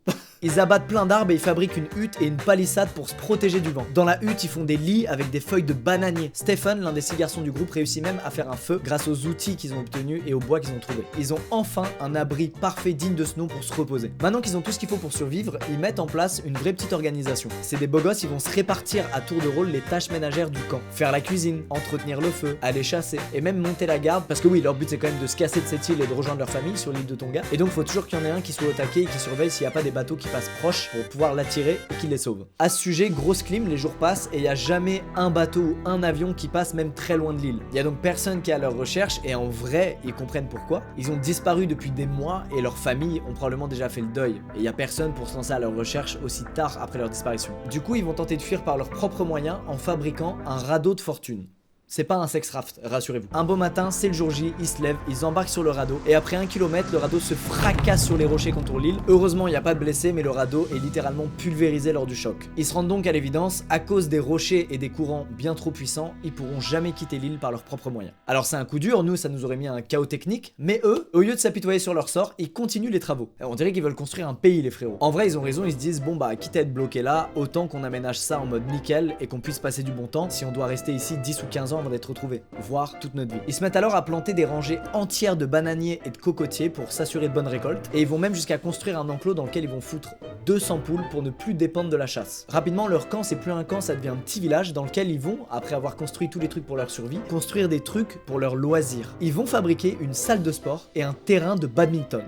Ils 0.45 0.59
abattent 0.59 0.89
plein 0.89 1.07
d'arbres 1.07 1.31
et 1.31 1.35
ils 1.35 1.41
fabriquent 1.41 1.77
une 1.77 1.87
hutte 1.97 2.21
et 2.21 2.27
une 2.27 2.37
palissade 2.37 2.89
pour 2.89 3.09
se 3.09 3.15
protéger 3.15 3.61
du 3.61 3.71
vent. 3.71 3.87
Dans 3.95 4.05
la 4.05 4.21
hutte, 4.25 4.43
ils 4.43 4.51
font 4.51 4.65
des 4.65 4.77
lits 4.77 5.07
avec 5.07 5.31
des 5.31 5.39
feuilles 5.39 5.63
de 5.63 5.73
bananier. 5.73 6.33
Stephen, 6.35 6.81
l'un 6.81 6.93
des 6.93 7.01
six 7.01 7.15
garçons 7.15 7.43
du 7.43 7.53
groupe, 7.53 7.71
réussit 7.71 8.03
même 8.03 8.21
à 8.25 8.31
faire 8.31 8.51
un 8.51 8.57
feu 8.57 8.81
grâce 8.83 9.07
aux 9.07 9.27
outils 9.27 9.55
qu'ils 9.55 9.73
ont 9.73 9.79
obtenus 9.79 10.21
et 10.27 10.35
au 10.35 10.41
bois 10.41 10.59
qu'ils 10.59 10.75
ont 10.75 10.81
trouvé. 10.81 11.05
Ils 11.17 11.33
ont 11.33 11.39
enfin 11.53 11.85
un 12.01 12.17
abri 12.17 12.49
parfait 12.49 12.93
digne 12.93 13.15
de 13.15 13.25
ce 13.25 13.39
nom 13.39 13.47
pour 13.47 13.63
se 13.63 13.73
reposer. 13.73 14.11
Maintenant 14.21 14.41
qu'ils 14.41 14.57
ont 14.57 14.63
tout 14.63 14.73
ce 14.73 14.81
qu'il 14.81 14.89
faut 14.89 14.97
pour 14.97 15.13
survivre, 15.13 15.61
ils 15.71 15.79
mettent 15.79 16.01
en 16.01 16.07
place 16.07 16.43
une 16.45 16.55
vraie 16.59 16.73
petite 16.73 16.93
organisation. 16.93 17.49
C'est 17.63 17.79
des 17.79 17.87
beaux 17.87 18.01
gosses, 18.01 18.25
ils 18.25 18.29
vont 18.29 18.41
se 18.41 18.51
répartir 18.51 19.05
à 19.15 19.21
tour 19.21 19.41
de 19.41 19.47
rôle 19.47 19.69
les 19.69 19.81
tâches 19.81 20.11
ménagères 20.11 20.51
du 20.51 20.61
camp. 20.63 20.81
Faire 20.91 21.13
la 21.13 21.21
cuisine, 21.21 21.63
entretenir 21.71 22.21
le 22.21 22.31
feu, 22.31 22.59
aller 22.63 22.83
chasser 22.83 23.21
et 23.33 23.41
même 23.41 23.59
monter 23.59 23.87
la 23.87 24.01
garde 24.01 24.25
parce 24.27 24.41
que 24.41 24.49
oui, 24.49 24.61
leur 24.61 24.75
but 24.75 24.89
c'est 24.91 24.97
quand 24.97 25.07
même 25.07 25.23
de 25.23 25.29
se 25.29 25.37
casser 25.37 25.61
de 25.61 25.67
cette 25.67 25.89
île 25.89 26.01
et 26.01 26.07
de 26.09 26.15
rejoindre 26.15 26.41
leur 26.41 26.51
famille 26.51 26.77
sur 26.77 26.93
l'île 26.93 27.07
de 27.07 27.15
Tonga. 27.15 27.43
Et 27.53 27.57
donc 27.57 27.69
faut 27.69 27.85
toujours 27.85 28.09
qu'il 28.09 28.19
y 28.19 28.23
en 28.23 28.25
ait 28.25 28.31
un 28.33 28.41
qui 28.41 28.53
soit 28.53 28.67
au 28.67 28.73
taquet 28.73 29.03
et 29.03 29.07
qui 29.07 29.21
surveille 29.21 29.53
s'il 29.53 29.63
n'y 29.63 29.69
a 29.69 29.71
pas 29.71 29.85
des 29.85 29.93
bateaux 29.93 30.17
qui 30.17 30.32
proches 30.61 30.91
pour 30.91 31.09
pouvoir 31.09 31.35
l'attirer 31.35 31.79
et 31.91 31.95
qu'il 32.01 32.11
les 32.11 32.19
sauve. 32.19 32.47
À 32.59 32.69
ce 32.69 32.79
sujet, 32.79 33.11
grosse 33.11 33.43
clim, 33.43 33.69
les 33.69 33.77
jours 33.77 33.95
passent 33.95 34.29
et 34.33 34.39
il 34.39 34.43
n'y 34.43 34.49
a 34.49 34.55
jamais 34.55 35.03
un 35.17 35.31
bateau 35.31 35.61
ou 35.61 35.77
un 35.85 36.03
avion 36.03 36.33
qui 36.35 36.49
passe 36.49 36.75
même 36.75 36.93
très 36.93 37.17
loin 37.17 37.33
de 37.33 37.41
l'île. 37.41 37.61
Il 37.71 37.77
y 37.77 37.79
a 37.79 37.83
donc 37.83 38.01
personne 38.01 38.43
qui 38.43 38.51
est 38.51 38.55
à 38.55 38.59
leur 38.59 38.77
recherche 38.77 39.21
et 39.25 39.35
en 39.35 39.49
vrai, 39.49 39.99
ils 40.05 40.15
comprennent 40.15 40.49
pourquoi. 40.49 40.83
Ils 40.97 41.11
ont 41.11 41.17
disparu 41.17 41.67
depuis 41.67 41.91
des 41.91 42.07
mois 42.07 42.45
et 42.57 42.63
leurs 42.63 42.79
familles 42.79 43.23
ont 43.29 43.35
probablement 43.35 43.69
déjà 43.69 43.89
fait 43.89 44.01
le 44.01 44.09
deuil. 44.09 44.37
Et 44.55 44.59
il 44.59 44.63
n'y 44.63 44.69
a 44.69 44.73
personne 44.73 45.15
pour 45.15 45.29
se 45.29 45.37
lancer 45.37 45.53
à 45.53 45.59
leur 45.59 45.75
recherche 45.75 46.19
aussi 46.25 46.45
tard 46.55 46.79
après 46.81 46.99
leur 46.99 47.11
disparition. 47.11 47.53
Du 47.71 47.81
coup, 47.81 47.95
ils 47.95 48.05
vont 48.05 48.15
tenter 48.15 48.37
de 48.37 48.43
fuir 48.43 48.63
par 48.65 48.77
leurs 48.77 48.91
propres 48.91 49.25
moyens 49.25 49.59
en 49.67 49.77
fabriquant 49.77 50.39
un 50.47 50.57
radeau 50.57 50.95
de 50.95 51.01
fortune. 51.01 51.47
C'est 51.95 52.05
pas 52.05 52.17
un 52.17 52.27
sex 52.27 52.49
raft, 52.49 52.81
rassurez-vous. 52.83 53.29
Un 53.35 53.45
beau 53.45 53.55
matin, 53.55 53.91
c'est 53.91 54.07
le 54.07 54.15
jour 54.15 54.31
J, 54.31 54.55
ils 54.59 54.67
se 54.67 54.81
lèvent, 54.81 54.97
ils 55.11 55.27
embarquent 55.27 55.51
sur 55.51 55.63
le 55.63 55.69
radeau, 55.69 56.01
et 56.07 56.15
après 56.15 56.37
un 56.37 56.47
kilomètre, 56.47 56.89
le 56.91 56.97
radeau 56.97 57.21
se 57.21 57.35
fracasse 57.35 58.07
sur 58.07 58.17
les 58.17 58.25
rochers 58.25 58.51
contre 58.51 58.79
l'île. 58.79 58.97
Heureusement, 59.09 59.47
il 59.47 59.51
n'y 59.51 59.59
a 59.59 59.61
pas 59.61 59.75
de 59.75 59.79
blessés, 59.79 60.11
mais 60.11 60.23
le 60.23 60.31
radeau 60.31 60.67
est 60.75 60.79
littéralement 60.79 61.27
pulvérisé 61.37 61.93
lors 61.93 62.07
du 62.07 62.17
choc. 62.17 62.49
Ils 62.57 62.65
se 62.65 62.73
rendent 62.73 62.89
donc 62.89 63.07
à 63.07 63.13
l'évidence, 63.13 63.65
à 63.69 63.79
cause 63.79 64.09
des 64.09 64.21
rochers 64.21 64.69
et 64.71 64.79
des 64.79 64.89
courants 64.89 65.27
bien 65.37 65.55
trop 65.55 65.71
puissants, 65.71 66.15
ils 66.25 66.33
pourront 66.33 66.63
jamais 66.63 66.93
quitter 66.93 67.19
l'île 67.19 67.39
par 67.39 67.51
leurs 67.51 67.63
propres 67.63 67.91
moyens. 67.91 68.15
Alors 68.27 68.47
c'est 68.47 68.57
un 68.57 68.65
coup 68.65 68.79
dur, 68.79 69.03
nous 69.03 69.17
ça 69.17 69.29
nous 69.29 69.45
aurait 69.45 69.59
mis 69.59 69.69
un 69.69 69.83
chaos 69.83 70.07
technique, 70.07 70.55
mais 70.57 70.81
eux, 70.85 71.11
au 71.13 71.21
lieu 71.21 71.35
de 71.35 71.39
s'apitoyer 71.39 71.79
sur 71.79 71.93
leur 71.93 72.09
sort, 72.09 72.33
ils 72.39 72.55
continuent 72.55 72.89
les 72.89 73.01
travaux. 73.01 73.29
On 73.41 73.55
dirait 73.55 73.71
qu'ils 73.71 73.83
veulent 73.83 73.95
construire 73.95 74.29
un 74.29 74.35
pays 74.35 74.63
les 74.63 74.71
frérots. 74.71 74.97
En 75.01 75.11
vrai, 75.11 75.27
ils 75.27 75.37
ont 75.37 75.43
raison, 75.43 75.63
ils 75.67 75.73
se 75.73 75.77
disent 75.77 76.01
bon 76.01 76.17
bah 76.17 76.37
quitte 76.37 76.57
à 76.57 76.61
être 76.61 76.73
bloqué 76.73 77.03
là, 77.03 77.29
autant 77.35 77.69
qu'on 77.69 77.85
aménage 77.85 78.19
ça 78.19 78.41
en 78.41 78.47
mode 78.47 78.67
nickel 78.73 79.15
et 79.21 79.27
qu'on 79.27 79.41
puisse 79.41 79.59
passer 79.59 79.83
du 79.83 79.93
bon 79.93 80.07
temps 80.07 80.31
si 80.31 80.47
on 80.47 80.53
doit 80.53 80.65
rester 80.65 80.95
ici 80.95 81.19
10 81.19 81.43
ou 81.43 81.47
15 81.51 81.75
ans 81.75 81.82
d'être 81.91 82.07
retrouvé 82.07 82.43
voire 82.61 82.99
toute 83.01 83.15
notre 83.15 83.35
vie. 83.35 83.41
Ils 83.49 83.55
se 83.55 83.63
mettent 83.63 83.77
alors 83.77 83.95
à 83.95 84.05
planter 84.05 84.33
des 84.33 84.45
rangées 84.45 84.79
entières 84.93 85.37
de 85.37 85.47
bananiers 85.47 86.01
et 86.05 86.11
de 86.11 86.17
cocotiers 86.17 86.71
pour 86.71 86.93
s'assurer 86.93 87.29
de 87.29 87.35
bonnes 87.35 87.49
récoltes, 87.49 87.91
et 87.93 88.01
ils 88.01 88.07
vont 88.07 88.19
même 88.19 88.35
jusqu'à 88.35 88.59
construire 88.59 88.99
un 88.99 89.09
enclos 89.09 89.35
dans 89.35 89.45
lequel 89.45 89.65
ils 89.65 89.71
vont 89.71 89.81
foutre 89.81 90.15
200 90.47 90.79
poules 90.79 91.05
pour 91.11 91.23
ne 91.23 91.31
plus 91.31 91.55
dépendre 91.55 91.91
de 91.91 91.97
la 91.97 92.07
chasse. 92.07 92.47
Rapidement, 92.49 92.89
leur 92.89 93.09
camp, 93.09 93.23
c'est 93.23 93.37
plus 93.37 93.53
un 93.53 93.65
camp, 93.65 93.81
ça 93.81 93.95
devient 93.95 94.09
un 94.09 94.17
petit 94.17 94.41
village 94.41 94.73
dans 94.73 94.85
lequel 94.85 95.11
ils 95.11 95.21
vont, 95.21 95.39
après 95.51 95.75
avoir 95.75 95.97
construit 95.97 96.29
tous 96.29 96.41
les 96.41 96.49
trucs 96.49 96.67
pour 96.67 96.77
leur 96.77 96.91
survie, 96.91 97.21
construire 97.29 97.69
des 97.69 97.81
trucs 97.81 98.25
pour 98.27 98.39
leur 98.39 98.57
loisir. 98.57 99.15
Ils 99.21 99.33
vont 99.33 99.47
fabriquer 99.47 99.97
une 100.01 100.15
salle 100.15 100.43
de 100.43 100.53
sport 100.53 100.91
et 100.95 101.03
un 101.03 101.15
terrain 101.15 101.57
de 101.57 101.67
badminton. 101.67 102.25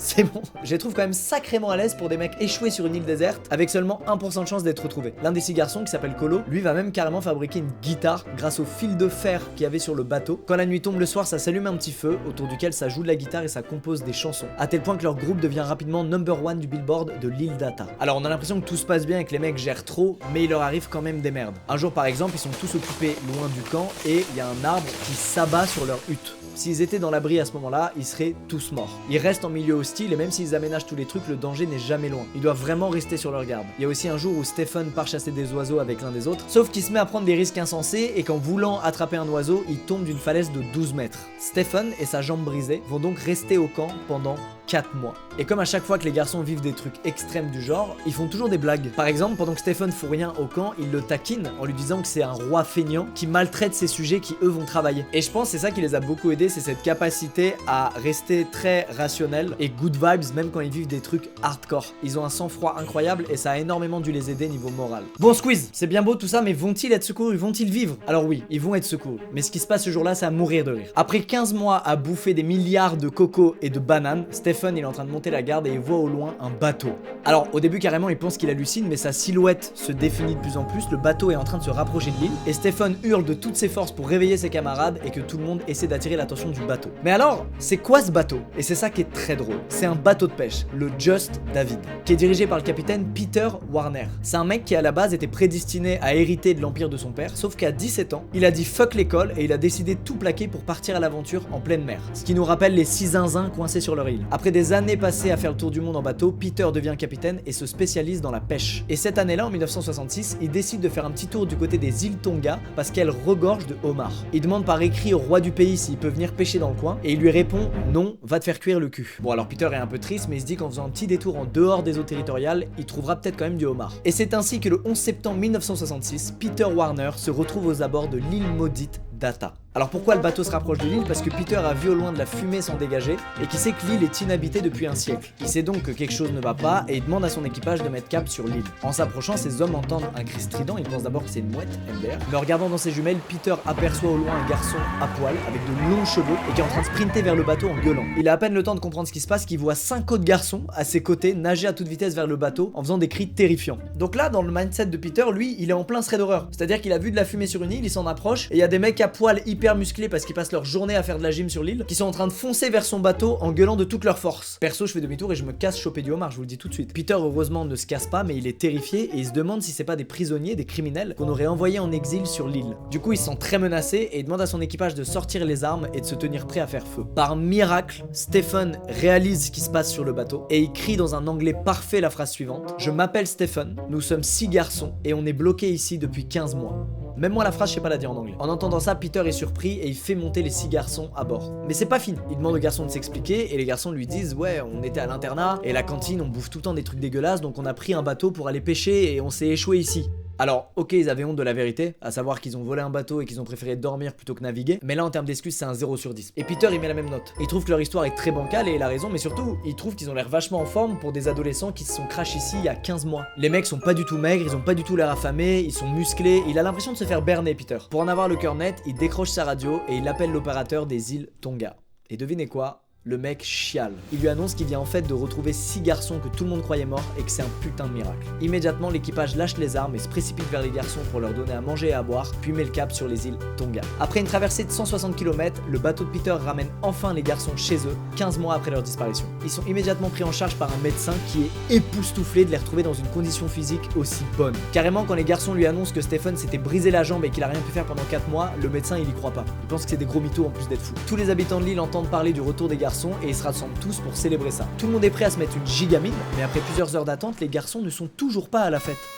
C'est 0.00 0.22
bon. 0.22 0.42
Je 0.62 0.70
les 0.70 0.78
trouve 0.78 0.94
quand 0.94 1.02
même 1.02 1.12
sacrément 1.12 1.70
à 1.70 1.76
l'aise 1.76 1.96
pour 1.96 2.08
des 2.08 2.16
mecs 2.16 2.40
échoués 2.40 2.70
sur 2.70 2.86
une 2.86 2.94
île 2.94 3.04
déserte 3.04 3.46
avec 3.50 3.68
seulement 3.68 4.00
1% 4.06 4.44
de 4.44 4.48
chance 4.48 4.62
d'être 4.62 4.84
retrouvés. 4.84 5.12
L'un 5.24 5.32
des 5.32 5.40
six 5.40 5.54
garçons 5.54 5.82
qui 5.82 5.90
s'appelle 5.90 6.14
Colo, 6.14 6.42
lui 6.46 6.60
va 6.60 6.72
même 6.72 6.92
carrément 6.92 7.20
fabriquer 7.20 7.58
une 7.58 7.72
guitare 7.82 8.24
grâce 8.36 8.60
au 8.60 8.64
fil 8.64 8.96
de 8.96 9.08
fer 9.08 9.42
qu'il 9.56 9.64
y 9.64 9.66
avait 9.66 9.80
sur 9.80 9.96
le 9.96 10.04
bateau. 10.04 10.40
Quand 10.46 10.54
la 10.54 10.66
nuit 10.66 10.80
tombe 10.80 11.00
le 11.00 11.06
soir, 11.06 11.26
ça 11.26 11.40
s'allume 11.40 11.66
un 11.66 11.76
petit 11.76 11.90
feu 11.90 12.16
autour 12.28 12.46
duquel 12.46 12.72
ça 12.72 12.88
joue 12.88 13.02
de 13.02 13.08
la 13.08 13.16
guitare 13.16 13.42
et 13.42 13.48
ça 13.48 13.62
compose 13.62 14.04
des 14.04 14.12
chansons. 14.12 14.46
À 14.56 14.68
tel 14.68 14.82
point 14.82 14.96
que 14.96 15.02
leur 15.02 15.16
groupe 15.16 15.40
devient 15.40 15.60
rapidement 15.62 16.04
number 16.04 16.44
one 16.44 16.60
du 16.60 16.68
billboard 16.68 17.18
de 17.20 17.28
l'île 17.28 17.56
Data. 17.56 17.88
Alors 17.98 18.18
on 18.18 18.24
a 18.24 18.28
l'impression 18.28 18.60
que 18.60 18.66
tout 18.66 18.76
se 18.76 18.86
passe 18.86 19.04
bien 19.04 19.18
et 19.18 19.24
que 19.24 19.32
les 19.32 19.40
mecs 19.40 19.58
gèrent 19.58 19.84
trop, 19.84 20.16
mais 20.32 20.44
il 20.44 20.50
leur 20.50 20.62
arrive 20.62 20.88
quand 20.88 21.02
même 21.02 21.20
des 21.20 21.32
merdes. 21.32 21.56
Un 21.68 21.76
jour 21.76 21.90
par 21.90 22.06
exemple, 22.06 22.34
ils 22.36 22.40
sont 22.40 22.50
tous 22.60 22.76
occupés 22.76 23.16
loin 23.34 23.48
du 23.48 23.62
camp 23.62 23.90
et 24.06 24.24
il 24.30 24.36
y 24.36 24.40
a 24.40 24.46
un 24.46 24.64
arbre 24.64 24.86
qui 25.06 25.14
s'abat 25.14 25.66
sur 25.66 25.86
leur 25.86 25.98
hutte. 26.08 26.36
S'ils 26.58 26.82
étaient 26.82 26.98
dans 26.98 27.12
l'abri 27.12 27.38
à 27.38 27.44
ce 27.44 27.52
moment-là, 27.52 27.92
ils 27.96 28.04
seraient 28.04 28.34
tous 28.48 28.72
morts. 28.72 28.90
Ils 29.08 29.18
restent 29.18 29.44
en 29.44 29.48
milieu 29.48 29.74
hostile 29.74 30.12
et 30.12 30.16
même 30.16 30.32
s'ils 30.32 30.56
aménagent 30.56 30.86
tous 30.86 30.96
les 30.96 31.04
trucs, 31.04 31.28
le 31.28 31.36
danger 31.36 31.66
n'est 31.66 31.78
jamais 31.78 32.08
loin. 32.08 32.26
Ils 32.34 32.40
doivent 32.40 32.60
vraiment 32.60 32.88
rester 32.88 33.16
sur 33.16 33.30
leur 33.30 33.44
garde. 33.44 33.64
Il 33.78 33.82
y 33.82 33.84
a 33.84 33.88
aussi 33.88 34.08
un 34.08 34.18
jour 34.18 34.36
où 34.36 34.42
Stephen 34.42 34.90
part 34.90 35.06
chasser 35.06 35.30
des 35.30 35.52
oiseaux 35.52 35.78
avec 35.78 36.02
l'un 36.02 36.10
des 36.10 36.26
autres, 36.26 36.44
sauf 36.48 36.68
qu'il 36.72 36.82
se 36.82 36.90
met 36.90 36.98
à 36.98 37.06
prendre 37.06 37.26
des 37.26 37.36
risques 37.36 37.58
insensés 37.58 38.12
et 38.16 38.24
qu'en 38.24 38.38
voulant 38.38 38.80
attraper 38.80 39.18
un 39.18 39.28
oiseau, 39.28 39.64
il 39.68 39.78
tombe 39.78 40.02
d'une 40.02 40.18
falaise 40.18 40.50
de 40.50 40.62
12 40.72 40.94
mètres. 40.94 41.20
Stephen 41.38 41.92
et 42.00 42.06
sa 42.06 42.22
jambe 42.22 42.42
brisée 42.42 42.82
vont 42.88 42.98
donc 42.98 43.20
rester 43.20 43.56
au 43.56 43.68
camp 43.68 43.92
pendant 44.08 44.34
4 44.68 44.94
mois. 44.94 45.14
Et 45.38 45.44
comme 45.44 45.60
à 45.60 45.64
chaque 45.64 45.82
fois 45.82 45.98
que 45.98 46.04
les 46.04 46.12
garçons 46.12 46.42
vivent 46.42 46.60
des 46.60 46.72
trucs 46.72 46.94
extrêmes 47.04 47.50
du 47.50 47.62
genre, 47.62 47.96
ils 48.06 48.12
font 48.12 48.28
toujours 48.28 48.48
des 48.48 48.58
blagues. 48.58 48.90
Par 48.96 49.06
exemple, 49.06 49.36
pendant 49.36 49.54
que 49.54 49.60
Stephen 49.60 49.90
fout 49.90 50.10
rien 50.10 50.32
au 50.38 50.44
camp, 50.44 50.74
il 50.78 50.90
le 50.90 51.00
taquine 51.00 51.50
en 51.60 51.64
lui 51.64 51.72
disant 51.72 52.02
que 52.02 52.06
c'est 52.06 52.22
un 52.22 52.32
roi 52.32 52.64
feignant 52.64 53.06
qui 53.14 53.26
maltraite 53.26 53.74
ses 53.74 53.86
sujets 53.86 54.20
qui 54.20 54.36
eux 54.42 54.48
vont 54.48 54.64
travailler. 54.64 55.04
Et 55.12 55.22
je 55.22 55.30
pense 55.30 55.48
c'est 55.48 55.58
ça 55.58 55.70
qui 55.70 55.80
les 55.80 55.94
a 55.94 56.00
beaucoup 56.00 56.30
aidés, 56.30 56.48
c'est 56.48 56.60
cette 56.60 56.82
capacité 56.82 57.54
à 57.66 57.90
rester 58.02 58.46
très 58.50 58.86
rationnel 58.96 59.54
et 59.58 59.70
good 59.70 59.96
vibes 59.96 60.34
même 60.34 60.50
quand 60.50 60.60
ils 60.60 60.70
vivent 60.70 60.86
des 60.86 61.00
trucs 61.00 61.30
hardcore. 61.42 61.94
Ils 62.02 62.18
ont 62.18 62.24
un 62.24 62.30
sang-froid 62.30 62.76
incroyable 62.78 63.24
et 63.30 63.36
ça 63.36 63.52
a 63.52 63.58
énormément 63.58 64.00
dû 64.00 64.12
les 64.12 64.30
aider 64.30 64.48
niveau 64.48 64.70
moral. 64.70 65.04
Bon 65.18 65.32
squeeze, 65.32 65.70
c'est 65.72 65.86
bien 65.86 66.02
beau 66.02 66.14
tout 66.14 66.28
ça, 66.28 66.42
mais 66.42 66.52
vont-ils 66.52 66.92
être 66.92 67.04
secourus? 67.04 67.36
Vont-ils 67.36 67.70
vivre? 67.70 67.96
Alors 68.06 68.26
oui, 68.26 68.42
ils 68.50 68.60
vont 68.60 68.74
être 68.74 68.84
secourus. 68.84 69.20
Mais 69.32 69.42
ce 69.42 69.50
qui 69.50 69.60
se 69.60 69.66
passe 69.66 69.84
ce 69.84 69.90
jour-là, 69.90 70.14
c'est 70.14 70.26
à 70.26 70.30
mourir 70.30 70.64
de 70.64 70.72
rire. 70.72 70.90
Après 70.94 71.20
15 71.20 71.54
mois 71.54 71.76
à 71.76 71.96
bouffer 71.96 72.34
des 72.34 72.42
milliards 72.42 72.96
de 72.96 73.08
cocos 73.08 73.56
et 73.62 73.70
de 73.70 73.78
bananes, 73.78 74.26
Stephen 74.30 74.57
il 74.62 74.78
est 74.78 74.84
en 74.84 74.92
train 74.92 75.04
de 75.04 75.10
monter 75.10 75.30
la 75.30 75.42
garde 75.42 75.66
et 75.66 75.72
il 75.72 75.78
voit 75.78 75.98
au 75.98 76.08
loin 76.08 76.34
un 76.40 76.50
bateau. 76.50 76.90
Alors 77.24 77.48
au 77.52 77.60
début 77.60 77.78
carrément 77.78 78.08
il 78.08 78.18
pense 78.18 78.36
qu'il 78.36 78.50
hallucine 78.50 78.86
mais 78.88 78.96
sa 78.96 79.12
silhouette 79.12 79.72
se 79.74 79.92
définit 79.92 80.34
de 80.34 80.40
plus 80.40 80.56
en 80.56 80.64
plus, 80.64 80.84
le 80.90 80.96
bateau 80.96 81.30
est 81.30 81.36
en 81.36 81.44
train 81.44 81.58
de 81.58 81.62
se 81.62 81.70
rapprocher 81.70 82.10
de 82.10 82.20
l'île 82.20 82.32
et 82.46 82.52
Stephen 82.52 82.96
hurle 83.04 83.24
de 83.24 83.34
toutes 83.34 83.56
ses 83.56 83.68
forces 83.68 83.92
pour 83.92 84.08
réveiller 84.08 84.36
ses 84.36 84.50
camarades 84.50 84.98
et 85.04 85.10
que 85.10 85.20
tout 85.20 85.38
le 85.38 85.44
monde 85.44 85.60
essaie 85.68 85.86
d'attirer 85.86 86.16
l'attention 86.16 86.50
du 86.50 86.60
bateau. 86.60 86.90
Mais 87.04 87.10
alors, 87.10 87.46
c'est 87.58 87.76
quoi 87.76 88.02
ce 88.02 88.10
bateau? 88.10 88.38
Et 88.56 88.62
c'est 88.62 88.74
ça 88.74 88.90
qui 88.90 89.02
est 89.02 89.12
très 89.12 89.36
drôle. 89.36 89.60
C'est 89.68 89.86
un 89.86 89.94
bateau 89.94 90.26
de 90.26 90.32
pêche, 90.32 90.66
le 90.74 90.90
Just 90.98 91.40
David, 91.54 91.78
qui 92.04 92.12
est 92.12 92.16
dirigé 92.16 92.46
par 92.46 92.58
le 92.58 92.64
capitaine 92.64 93.04
Peter 93.14 93.48
Warner. 93.70 94.08
C'est 94.22 94.36
un 94.36 94.44
mec 94.44 94.64
qui 94.64 94.74
à 94.74 94.82
la 94.82 94.92
base 94.92 95.14
était 95.14 95.26
prédestiné 95.26 95.98
à 96.00 96.14
hériter 96.14 96.54
de 96.54 96.60
l'empire 96.60 96.88
de 96.88 96.96
son 96.96 97.10
père, 97.10 97.36
sauf 97.36 97.56
qu'à 97.56 97.72
17 97.72 98.14
ans, 98.14 98.24
il 98.34 98.44
a 98.44 98.50
dit 98.50 98.64
fuck 98.64 98.94
l'école 98.94 99.32
et 99.36 99.44
il 99.44 99.52
a 99.52 99.58
décidé 99.58 99.94
de 99.94 100.00
tout 100.00 100.16
plaquer 100.16 100.48
pour 100.48 100.62
partir 100.62 100.96
à 100.96 101.00
l'aventure 101.00 101.42
en 101.52 101.60
pleine 101.60 101.84
mer. 101.84 102.00
Ce 102.14 102.24
qui 102.24 102.34
nous 102.34 102.44
rappelle 102.44 102.74
les 102.74 102.84
six 102.84 103.08
zinzins 103.08 103.50
coincés 103.50 103.80
sur 103.80 103.94
leur 103.94 104.08
île. 104.08 104.26
Après 104.30 104.47
Après 104.48 104.60
des 104.60 104.72
années 104.72 104.96
passées 104.96 105.30
à 105.30 105.36
faire 105.36 105.50
le 105.50 105.58
tour 105.58 105.70
du 105.70 105.82
monde 105.82 105.96
en 105.96 106.00
bateau, 106.00 106.32
Peter 106.32 106.66
devient 106.72 106.94
capitaine 106.96 107.42
et 107.44 107.52
se 107.52 107.66
spécialise 107.66 108.22
dans 108.22 108.30
la 108.30 108.40
pêche. 108.40 108.82
Et 108.88 108.96
cette 108.96 109.18
année-là, 109.18 109.46
en 109.46 109.50
1966, 109.50 110.38
il 110.40 110.50
décide 110.50 110.80
de 110.80 110.88
faire 110.88 111.04
un 111.04 111.10
petit 111.10 111.26
tour 111.26 111.46
du 111.46 111.54
côté 111.54 111.76
des 111.76 112.06
îles 112.06 112.16
Tonga 112.16 112.58
parce 112.74 112.90
qu'elles 112.90 113.10
regorgent 113.10 113.66
de 113.66 113.76
homards. 113.82 114.24
Il 114.32 114.40
demande 114.40 114.64
par 114.64 114.80
écrit 114.80 115.12
au 115.12 115.18
roi 115.18 115.42
du 115.42 115.50
pays 115.50 115.76
s'il 115.76 115.98
peut 115.98 116.08
venir 116.08 116.32
pêcher 116.32 116.58
dans 116.58 116.70
le 116.70 116.76
coin 116.76 116.98
et 117.04 117.12
il 117.12 117.18
lui 117.18 117.30
répond 117.30 117.70
non, 117.92 118.16
va 118.22 118.38
te 118.38 118.46
faire 118.46 118.58
cuire 118.58 118.80
le 118.80 118.88
cul. 118.88 119.18
Bon 119.20 119.32
alors 119.32 119.48
Peter 119.48 119.68
est 119.70 119.76
un 119.76 119.86
peu 119.86 119.98
triste 119.98 120.28
mais 120.30 120.36
il 120.36 120.40
se 120.40 120.46
dit 120.46 120.56
qu'en 120.56 120.70
faisant 120.70 120.86
un 120.86 120.90
petit 120.90 121.06
détour 121.06 121.36
en 121.36 121.44
dehors 121.44 121.82
des 121.82 121.98
eaux 121.98 122.02
territoriales, 122.02 122.68
il 122.78 122.86
trouvera 122.86 123.16
peut-être 123.16 123.36
quand 123.36 123.44
même 123.44 123.58
du 123.58 123.66
homard. 123.66 123.92
Et 124.06 124.12
c'est 124.12 124.32
ainsi 124.32 124.60
que 124.60 124.70
le 124.70 124.80
11 124.86 124.96
septembre 124.96 125.36
1966, 125.40 126.36
Peter 126.40 126.64
Warner 126.64 127.10
se 127.16 127.30
retrouve 127.30 127.66
aux 127.66 127.82
abords 127.82 128.08
de 128.08 128.16
l'île 128.16 128.48
maudite 128.56 129.02
d'Ata. 129.12 129.52
Alors 129.78 129.90
pourquoi 129.90 130.16
le 130.16 130.20
bateau 130.20 130.42
se 130.42 130.50
rapproche 130.50 130.78
de 130.78 130.88
l'île 130.88 131.04
Parce 131.06 131.22
que 131.22 131.30
Peter 131.30 131.54
a 131.54 131.72
vu 131.72 131.90
au 131.90 131.94
loin 131.94 132.12
de 132.12 132.18
la 132.18 132.26
fumée 132.26 132.62
s'en 132.62 132.74
dégager 132.74 133.16
et 133.40 133.46
qu'il 133.46 133.60
sait 133.60 133.70
que 133.70 133.86
l'île 133.86 134.02
est 134.02 134.20
inhabitée 134.22 134.60
depuis 134.60 134.88
un 134.88 134.96
siècle. 134.96 135.30
Il 135.40 135.46
sait 135.46 135.62
donc 135.62 135.84
que 135.84 135.92
quelque 135.92 136.12
chose 136.12 136.32
ne 136.32 136.40
va 136.40 136.52
pas 136.52 136.84
et 136.88 136.96
il 136.96 137.04
demande 137.04 137.24
à 137.24 137.28
son 137.28 137.44
équipage 137.44 137.80
de 137.84 137.88
mettre 137.88 138.08
cap 138.08 138.28
sur 138.28 138.44
l'île. 138.48 138.64
En 138.82 138.90
s'approchant, 138.90 139.36
ces 139.36 139.62
hommes 139.62 139.76
entendent 139.76 140.10
un 140.16 140.24
cri 140.24 140.40
strident, 140.40 140.78
ils 140.78 140.82
pensent 140.82 141.04
d'abord 141.04 141.22
que 141.22 141.30
c'est 141.30 141.38
une 141.38 141.52
mouette, 141.52 141.68
MDR. 141.94 142.18
Mais 142.28 142.36
en 142.36 142.40
regardant 142.40 142.68
dans 142.68 142.76
ses 142.76 142.90
jumelles, 142.90 143.18
Peter 143.28 143.54
aperçoit 143.66 144.10
au 144.10 144.16
loin 144.16 144.32
un 144.44 144.48
garçon 144.48 144.78
à 145.00 145.06
poil 145.06 145.36
avec 145.46 145.60
de 145.64 145.90
longs 145.94 146.04
cheveux 146.04 146.36
et 146.50 146.54
qui 146.54 146.60
est 146.60 146.64
en 146.64 146.66
train 146.66 146.80
de 146.80 146.86
sprinter 146.86 147.22
vers 147.22 147.36
le 147.36 147.44
bateau 147.44 147.68
en 147.68 147.80
gueulant. 147.80 148.04
Il 148.18 148.28
a 148.28 148.32
à 148.32 148.36
peine 148.36 148.54
le 148.54 148.64
temps 148.64 148.74
de 148.74 148.80
comprendre 148.80 149.06
ce 149.06 149.12
qui 149.12 149.20
se 149.20 149.28
passe 149.28 149.46
qu'il 149.46 149.60
voit 149.60 149.76
cinq 149.76 150.10
autres 150.10 150.24
garçons 150.24 150.62
à 150.74 150.82
ses 150.82 151.04
côtés 151.04 151.34
nager 151.34 151.68
à 151.68 151.72
toute 151.72 151.86
vitesse 151.86 152.16
vers 152.16 152.26
le 152.26 152.34
bateau 152.34 152.72
en 152.74 152.82
faisant 152.82 152.98
des 152.98 153.06
cris 153.06 153.28
terrifiants. 153.28 153.78
Donc 153.94 154.16
là, 154.16 154.28
dans 154.28 154.42
le 154.42 154.50
mindset 154.50 154.86
de 154.86 154.96
Peter, 154.96 155.26
lui, 155.32 155.54
il 155.60 155.70
est 155.70 155.72
en 155.72 155.84
plein 155.84 156.00
thread 156.00 156.18
d'horreur. 156.18 156.48
C'est-à-dire 156.50 156.80
qu'il 156.80 156.92
a 156.92 156.98
vu 156.98 157.12
de 157.12 157.16
la 157.16 157.24
fumée 157.24 157.46
sur 157.46 157.62
une 157.62 157.70
île, 157.70 157.84
il 157.84 157.90
s'en 157.90 158.08
approche 158.08 158.50
et 158.50 158.54
il 158.54 158.58
y 158.58 158.64
a 158.64 158.68
des 158.68 158.80
mecs 158.80 159.00
à 159.00 159.06
poil 159.06 159.40
hyper 159.46 159.67
musclés 159.74 160.08
parce 160.08 160.24
qu'ils 160.24 160.34
passent 160.34 160.52
leur 160.52 160.64
journée 160.64 160.96
à 160.96 161.02
faire 161.02 161.18
de 161.18 161.22
la 161.22 161.30
gym 161.30 161.48
sur 161.48 161.62
l'île, 161.62 161.84
qui 161.86 161.94
sont 161.94 162.04
en 162.04 162.10
train 162.10 162.26
de 162.26 162.32
foncer 162.32 162.70
vers 162.70 162.84
son 162.84 163.00
bateau 163.00 163.38
en 163.40 163.52
gueulant 163.52 163.76
de 163.76 163.84
toute 163.84 164.04
leur 164.04 164.18
force. 164.18 164.58
Perso, 164.60 164.86
je 164.86 164.92
fais 164.92 165.00
demi-tour 165.00 165.32
et 165.32 165.36
je 165.36 165.44
me 165.44 165.52
casse 165.52 165.78
choper 165.78 166.02
du 166.02 166.12
homard, 166.12 166.30
je 166.30 166.36
vous 166.36 166.42
le 166.42 166.48
dis 166.48 166.58
tout 166.58 166.68
de 166.68 166.74
suite. 166.74 166.92
Peter, 166.92 167.14
heureusement, 167.14 167.64
ne 167.64 167.76
se 167.76 167.86
casse 167.86 168.06
pas, 168.06 168.24
mais 168.24 168.36
il 168.36 168.46
est 168.46 168.58
terrifié 168.58 169.10
et 169.12 169.16
il 169.16 169.26
se 169.26 169.32
demande 169.32 169.62
si 169.62 169.72
c'est 169.72 169.84
pas 169.84 169.96
des 169.96 170.04
prisonniers, 170.04 170.56
des 170.56 170.64
criminels 170.64 171.14
qu'on 171.16 171.28
aurait 171.28 171.46
envoyés 171.46 171.78
en 171.78 171.92
exil 171.92 172.26
sur 172.26 172.48
l'île. 172.48 172.76
Du 172.90 173.00
coup, 173.00 173.12
il 173.12 173.18
se 173.18 173.24
sent 173.24 173.36
très 173.38 173.58
menacé 173.58 174.10
et 174.12 174.22
demande 174.22 174.40
à 174.40 174.46
son 174.46 174.60
équipage 174.60 174.94
de 174.94 175.04
sortir 175.04 175.44
les 175.44 175.64
armes 175.64 175.88
et 175.94 176.00
de 176.00 176.06
se 176.06 176.14
tenir 176.14 176.46
prêt 176.46 176.60
à 176.60 176.66
faire 176.66 176.86
feu. 176.86 177.04
Par 177.14 177.36
miracle, 177.36 178.04
Stephen 178.12 178.78
réalise 178.88 179.46
ce 179.46 179.50
qui 179.50 179.60
se 179.60 179.70
passe 179.70 179.90
sur 179.90 180.04
le 180.04 180.12
bateau 180.12 180.46
et 180.50 180.60
il 180.60 180.72
crie 180.72 180.96
dans 180.96 181.14
un 181.14 181.26
anglais 181.26 181.54
parfait 181.64 182.00
la 182.00 182.10
phrase 182.10 182.30
suivante 182.30 182.74
Je 182.78 182.90
m'appelle 182.90 183.26
Stephen, 183.26 183.76
nous 183.88 184.00
sommes 184.00 184.22
six 184.22 184.48
garçons 184.48 184.94
et 185.04 185.14
on 185.14 185.26
est 185.26 185.32
bloqués 185.32 185.70
ici 185.70 185.98
depuis 185.98 186.26
15 186.26 186.54
mois. 186.54 186.86
Même 187.18 187.32
moi 187.32 187.42
la 187.42 187.50
phrase 187.50 187.70
je 187.70 187.74
sais 187.74 187.80
pas 187.80 187.88
la 187.88 187.98
dire 187.98 188.12
en 188.12 188.16
anglais. 188.16 188.36
En 188.38 188.48
entendant 188.48 188.78
ça, 188.78 188.94
Peter 188.94 189.22
est 189.26 189.32
surpris 189.32 189.72
et 189.72 189.88
il 189.88 189.96
fait 189.96 190.14
monter 190.14 190.40
les 190.40 190.50
six 190.50 190.68
garçons 190.68 191.10
à 191.16 191.24
bord. 191.24 191.52
Mais 191.66 191.74
c'est 191.74 191.86
pas 191.86 191.98
fini. 191.98 192.16
Il 192.30 192.36
demande 192.36 192.54
aux 192.54 192.60
garçons 192.60 192.86
de 192.86 192.90
s'expliquer 192.90 193.52
et 193.52 193.56
les 193.56 193.64
garçons 193.64 193.90
lui 193.90 194.06
disent 194.06 194.34
ouais 194.34 194.60
on 194.60 194.84
était 194.84 195.00
à 195.00 195.06
l'internat 195.06 195.58
et 195.64 195.72
la 195.72 195.82
cantine 195.82 196.20
on 196.20 196.28
bouffe 196.28 196.48
tout 196.48 196.58
le 196.58 196.62
temps 196.62 196.74
des 196.74 196.84
trucs 196.84 197.00
dégueulasses 197.00 197.40
donc 197.40 197.58
on 197.58 197.66
a 197.66 197.74
pris 197.74 197.92
un 197.92 198.04
bateau 198.04 198.30
pour 198.30 198.46
aller 198.46 198.60
pêcher 198.60 199.14
et 199.14 199.20
on 199.20 199.30
s'est 199.30 199.48
échoué 199.48 199.78
ici. 199.78 200.08
Alors, 200.40 200.70
ok, 200.76 200.92
ils 200.92 201.10
avaient 201.10 201.24
honte 201.24 201.34
de 201.34 201.42
la 201.42 201.52
vérité, 201.52 201.96
à 202.00 202.12
savoir 202.12 202.40
qu'ils 202.40 202.56
ont 202.56 202.62
volé 202.62 202.80
un 202.80 202.90
bateau 202.90 203.20
et 203.20 203.24
qu'ils 203.24 203.40
ont 203.40 203.44
préféré 203.44 203.74
dormir 203.74 204.14
plutôt 204.14 204.36
que 204.36 204.42
naviguer, 204.42 204.78
mais 204.84 204.94
là 204.94 205.04
en 205.04 205.10
termes 205.10 205.24
d'excuses, 205.24 205.56
c'est 205.56 205.64
un 205.64 205.74
0 205.74 205.96
sur 205.96 206.14
10. 206.14 206.34
Et 206.36 206.44
Peter, 206.44 206.68
il 206.70 206.80
met 206.80 206.86
la 206.86 206.94
même 206.94 207.10
note. 207.10 207.34
Il 207.40 207.48
trouve 207.48 207.64
que 207.64 207.70
leur 207.70 207.80
histoire 207.80 208.04
est 208.04 208.14
très 208.14 208.30
bancale 208.30 208.68
et 208.68 208.76
il 208.76 208.82
a 208.82 208.86
raison, 208.86 209.08
mais 209.10 209.18
surtout, 209.18 209.58
il 209.66 209.74
trouve 209.74 209.96
qu'ils 209.96 210.10
ont 210.10 210.14
l'air 210.14 210.28
vachement 210.28 210.60
en 210.60 210.64
forme 210.64 211.00
pour 211.00 211.10
des 211.10 211.26
adolescents 211.26 211.72
qui 211.72 211.82
se 211.82 211.94
sont 211.94 212.06
crash 212.06 212.36
ici 212.36 212.54
il 212.58 212.66
y 212.66 212.68
a 212.68 212.76
15 212.76 213.04
mois. 213.04 213.26
Les 213.36 213.48
mecs 213.48 213.66
sont 213.66 213.80
pas 213.80 213.94
du 213.94 214.04
tout 214.04 214.16
maigres, 214.16 214.44
ils 214.46 214.54
ont 214.54 214.62
pas 214.62 214.74
du 214.74 214.84
tout 214.84 214.94
l'air 214.94 215.10
affamés, 215.10 215.58
ils 215.58 215.72
sont 215.72 215.90
musclés, 215.90 216.44
il 216.48 216.56
a 216.56 216.62
l'impression 216.62 216.92
de 216.92 216.96
se 216.96 217.04
faire 217.04 217.22
berner, 217.22 217.56
Peter. 217.56 217.78
Pour 217.90 218.00
en 218.00 218.06
avoir 218.06 218.28
le 218.28 218.36
cœur 218.36 218.54
net, 218.54 218.80
il 218.86 218.94
décroche 218.94 219.30
sa 219.30 219.44
radio 219.44 219.82
et 219.88 219.96
il 219.96 220.06
appelle 220.06 220.30
l'opérateur 220.30 220.86
des 220.86 221.14
îles 221.14 221.30
Tonga. 221.40 221.74
Et 222.10 222.16
devinez 222.16 222.46
quoi? 222.46 222.87
Le 223.08 223.16
mec 223.16 223.42
chiale. 223.42 223.94
Il 224.12 224.20
lui 224.20 224.28
annonce 224.28 224.52
qu'il 224.52 224.66
vient 224.66 224.80
en 224.80 224.84
fait 224.84 225.00
de 225.00 225.14
retrouver 225.14 225.54
six 225.54 225.80
garçons 225.80 226.18
que 226.18 226.28
tout 226.28 226.44
le 226.44 226.50
monde 226.50 226.62
croyait 226.62 226.84
morts 226.84 227.02
et 227.18 227.22
que 227.22 227.30
c'est 227.30 227.40
un 227.40 227.48
putain 227.62 227.86
de 227.86 227.94
miracle. 227.94 228.26
Immédiatement, 228.42 228.90
l'équipage 228.90 229.34
lâche 229.34 229.56
les 229.56 229.76
armes 229.76 229.94
et 229.94 229.98
se 229.98 230.08
précipite 230.08 230.44
vers 230.50 230.60
les 230.60 230.68
garçons 230.68 231.00
pour 231.10 231.20
leur 231.20 231.32
donner 231.32 231.52
à 231.52 231.62
manger 231.62 231.88
et 231.88 231.92
à 231.94 232.02
boire, 232.02 232.30
puis 232.42 232.52
met 232.52 232.64
le 232.64 232.70
cap 232.70 232.92
sur 232.92 233.08
les 233.08 233.26
îles 233.26 233.38
Tonga. 233.56 233.80
Après 233.98 234.20
une 234.20 234.26
traversée 234.26 234.64
de 234.64 234.70
160 234.70 235.16
km, 235.16 235.62
le 235.70 235.78
bateau 235.78 236.04
de 236.04 236.10
Peter 236.10 236.32
ramène 236.32 236.68
enfin 236.82 237.14
les 237.14 237.22
garçons 237.22 237.56
chez 237.56 237.76
eux, 237.76 237.96
15 238.16 238.38
mois 238.38 238.52
après 238.52 238.72
leur 238.72 238.82
disparition. 238.82 239.24
Ils 239.42 239.50
sont 239.50 239.64
immédiatement 239.64 240.10
pris 240.10 240.24
en 240.24 240.32
charge 240.32 240.56
par 240.56 240.70
un 240.70 240.82
médecin 240.82 241.14
qui 241.28 241.44
est 241.44 241.76
époustouflé 241.76 242.44
de 242.44 242.50
les 242.50 242.58
retrouver 242.58 242.82
dans 242.82 242.92
une 242.92 243.06
condition 243.06 243.48
physique 243.48 243.88
aussi 243.96 244.22
bonne. 244.36 244.54
Carrément, 244.72 245.04
quand 245.04 245.14
les 245.14 245.24
garçons 245.24 245.54
lui 245.54 245.64
annoncent 245.64 245.94
que 245.94 246.02
Stephen 246.02 246.36
s'était 246.36 246.58
brisé 246.58 246.90
la 246.90 247.04
jambe 247.04 247.24
et 247.24 247.30
qu'il 247.30 247.42
a 247.42 247.46
rien 247.48 247.60
pu 247.60 247.72
faire 247.72 247.86
pendant 247.86 248.04
4 248.10 248.28
mois, 248.28 248.52
le 248.60 248.68
médecin 248.68 248.98
il 248.98 249.08
y 249.08 249.12
croit 249.12 249.30
pas. 249.30 249.46
Il 249.62 249.68
pense 249.68 249.84
que 249.84 249.90
c'est 249.92 249.96
des 249.96 250.04
gros 250.04 250.20
mythos 250.20 250.44
en 250.44 250.50
plus 250.50 250.68
d'être 250.68 250.82
fou. 250.82 250.92
Tous 251.06 251.16
les 251.16 251.30
habitants 251.30 251.58
de 251.58 251.64
l'île 251.64 251.80
entendent 251.80 252.10
parler 252.10 252.34
du 252.34 252.42
retour 252.42 252.68
des 252.68 252.76
garçons 252.76 252.97
et 253.22 253.28
ils 253.28 253.34
se 253.34 253.44
rassemblent 253.44 253.78
tous 253.80 254.00
pour 254.00 254.16
célébrer 254.16 254.50
ça. 254.50 254.66
Tout 254.78 254.86
le 254.86 254.92
monde 254.92 255.04
est 255.04 255.10
prêt 255.10 255.26
à 255.26 255.30
se 255.30 255.38
mettre 255.38 255.56
une 255.56 255.66
gigamine, 255.66 256.12
mais 256.36 256.42
après 256.42 256.60
plusieurs 256.60 256.96
heures 256.96 257.04
d'attente, 257.04 257.40
les 257.40 257.48
garçons 257.48 257.80
ne 257.80 257.90
sont 257.90 258.08
toujours 258.08 258.48
pas 258.48 258.60
à 258.60 258.70
la 258.70 258.80
fête. 258.80 259.17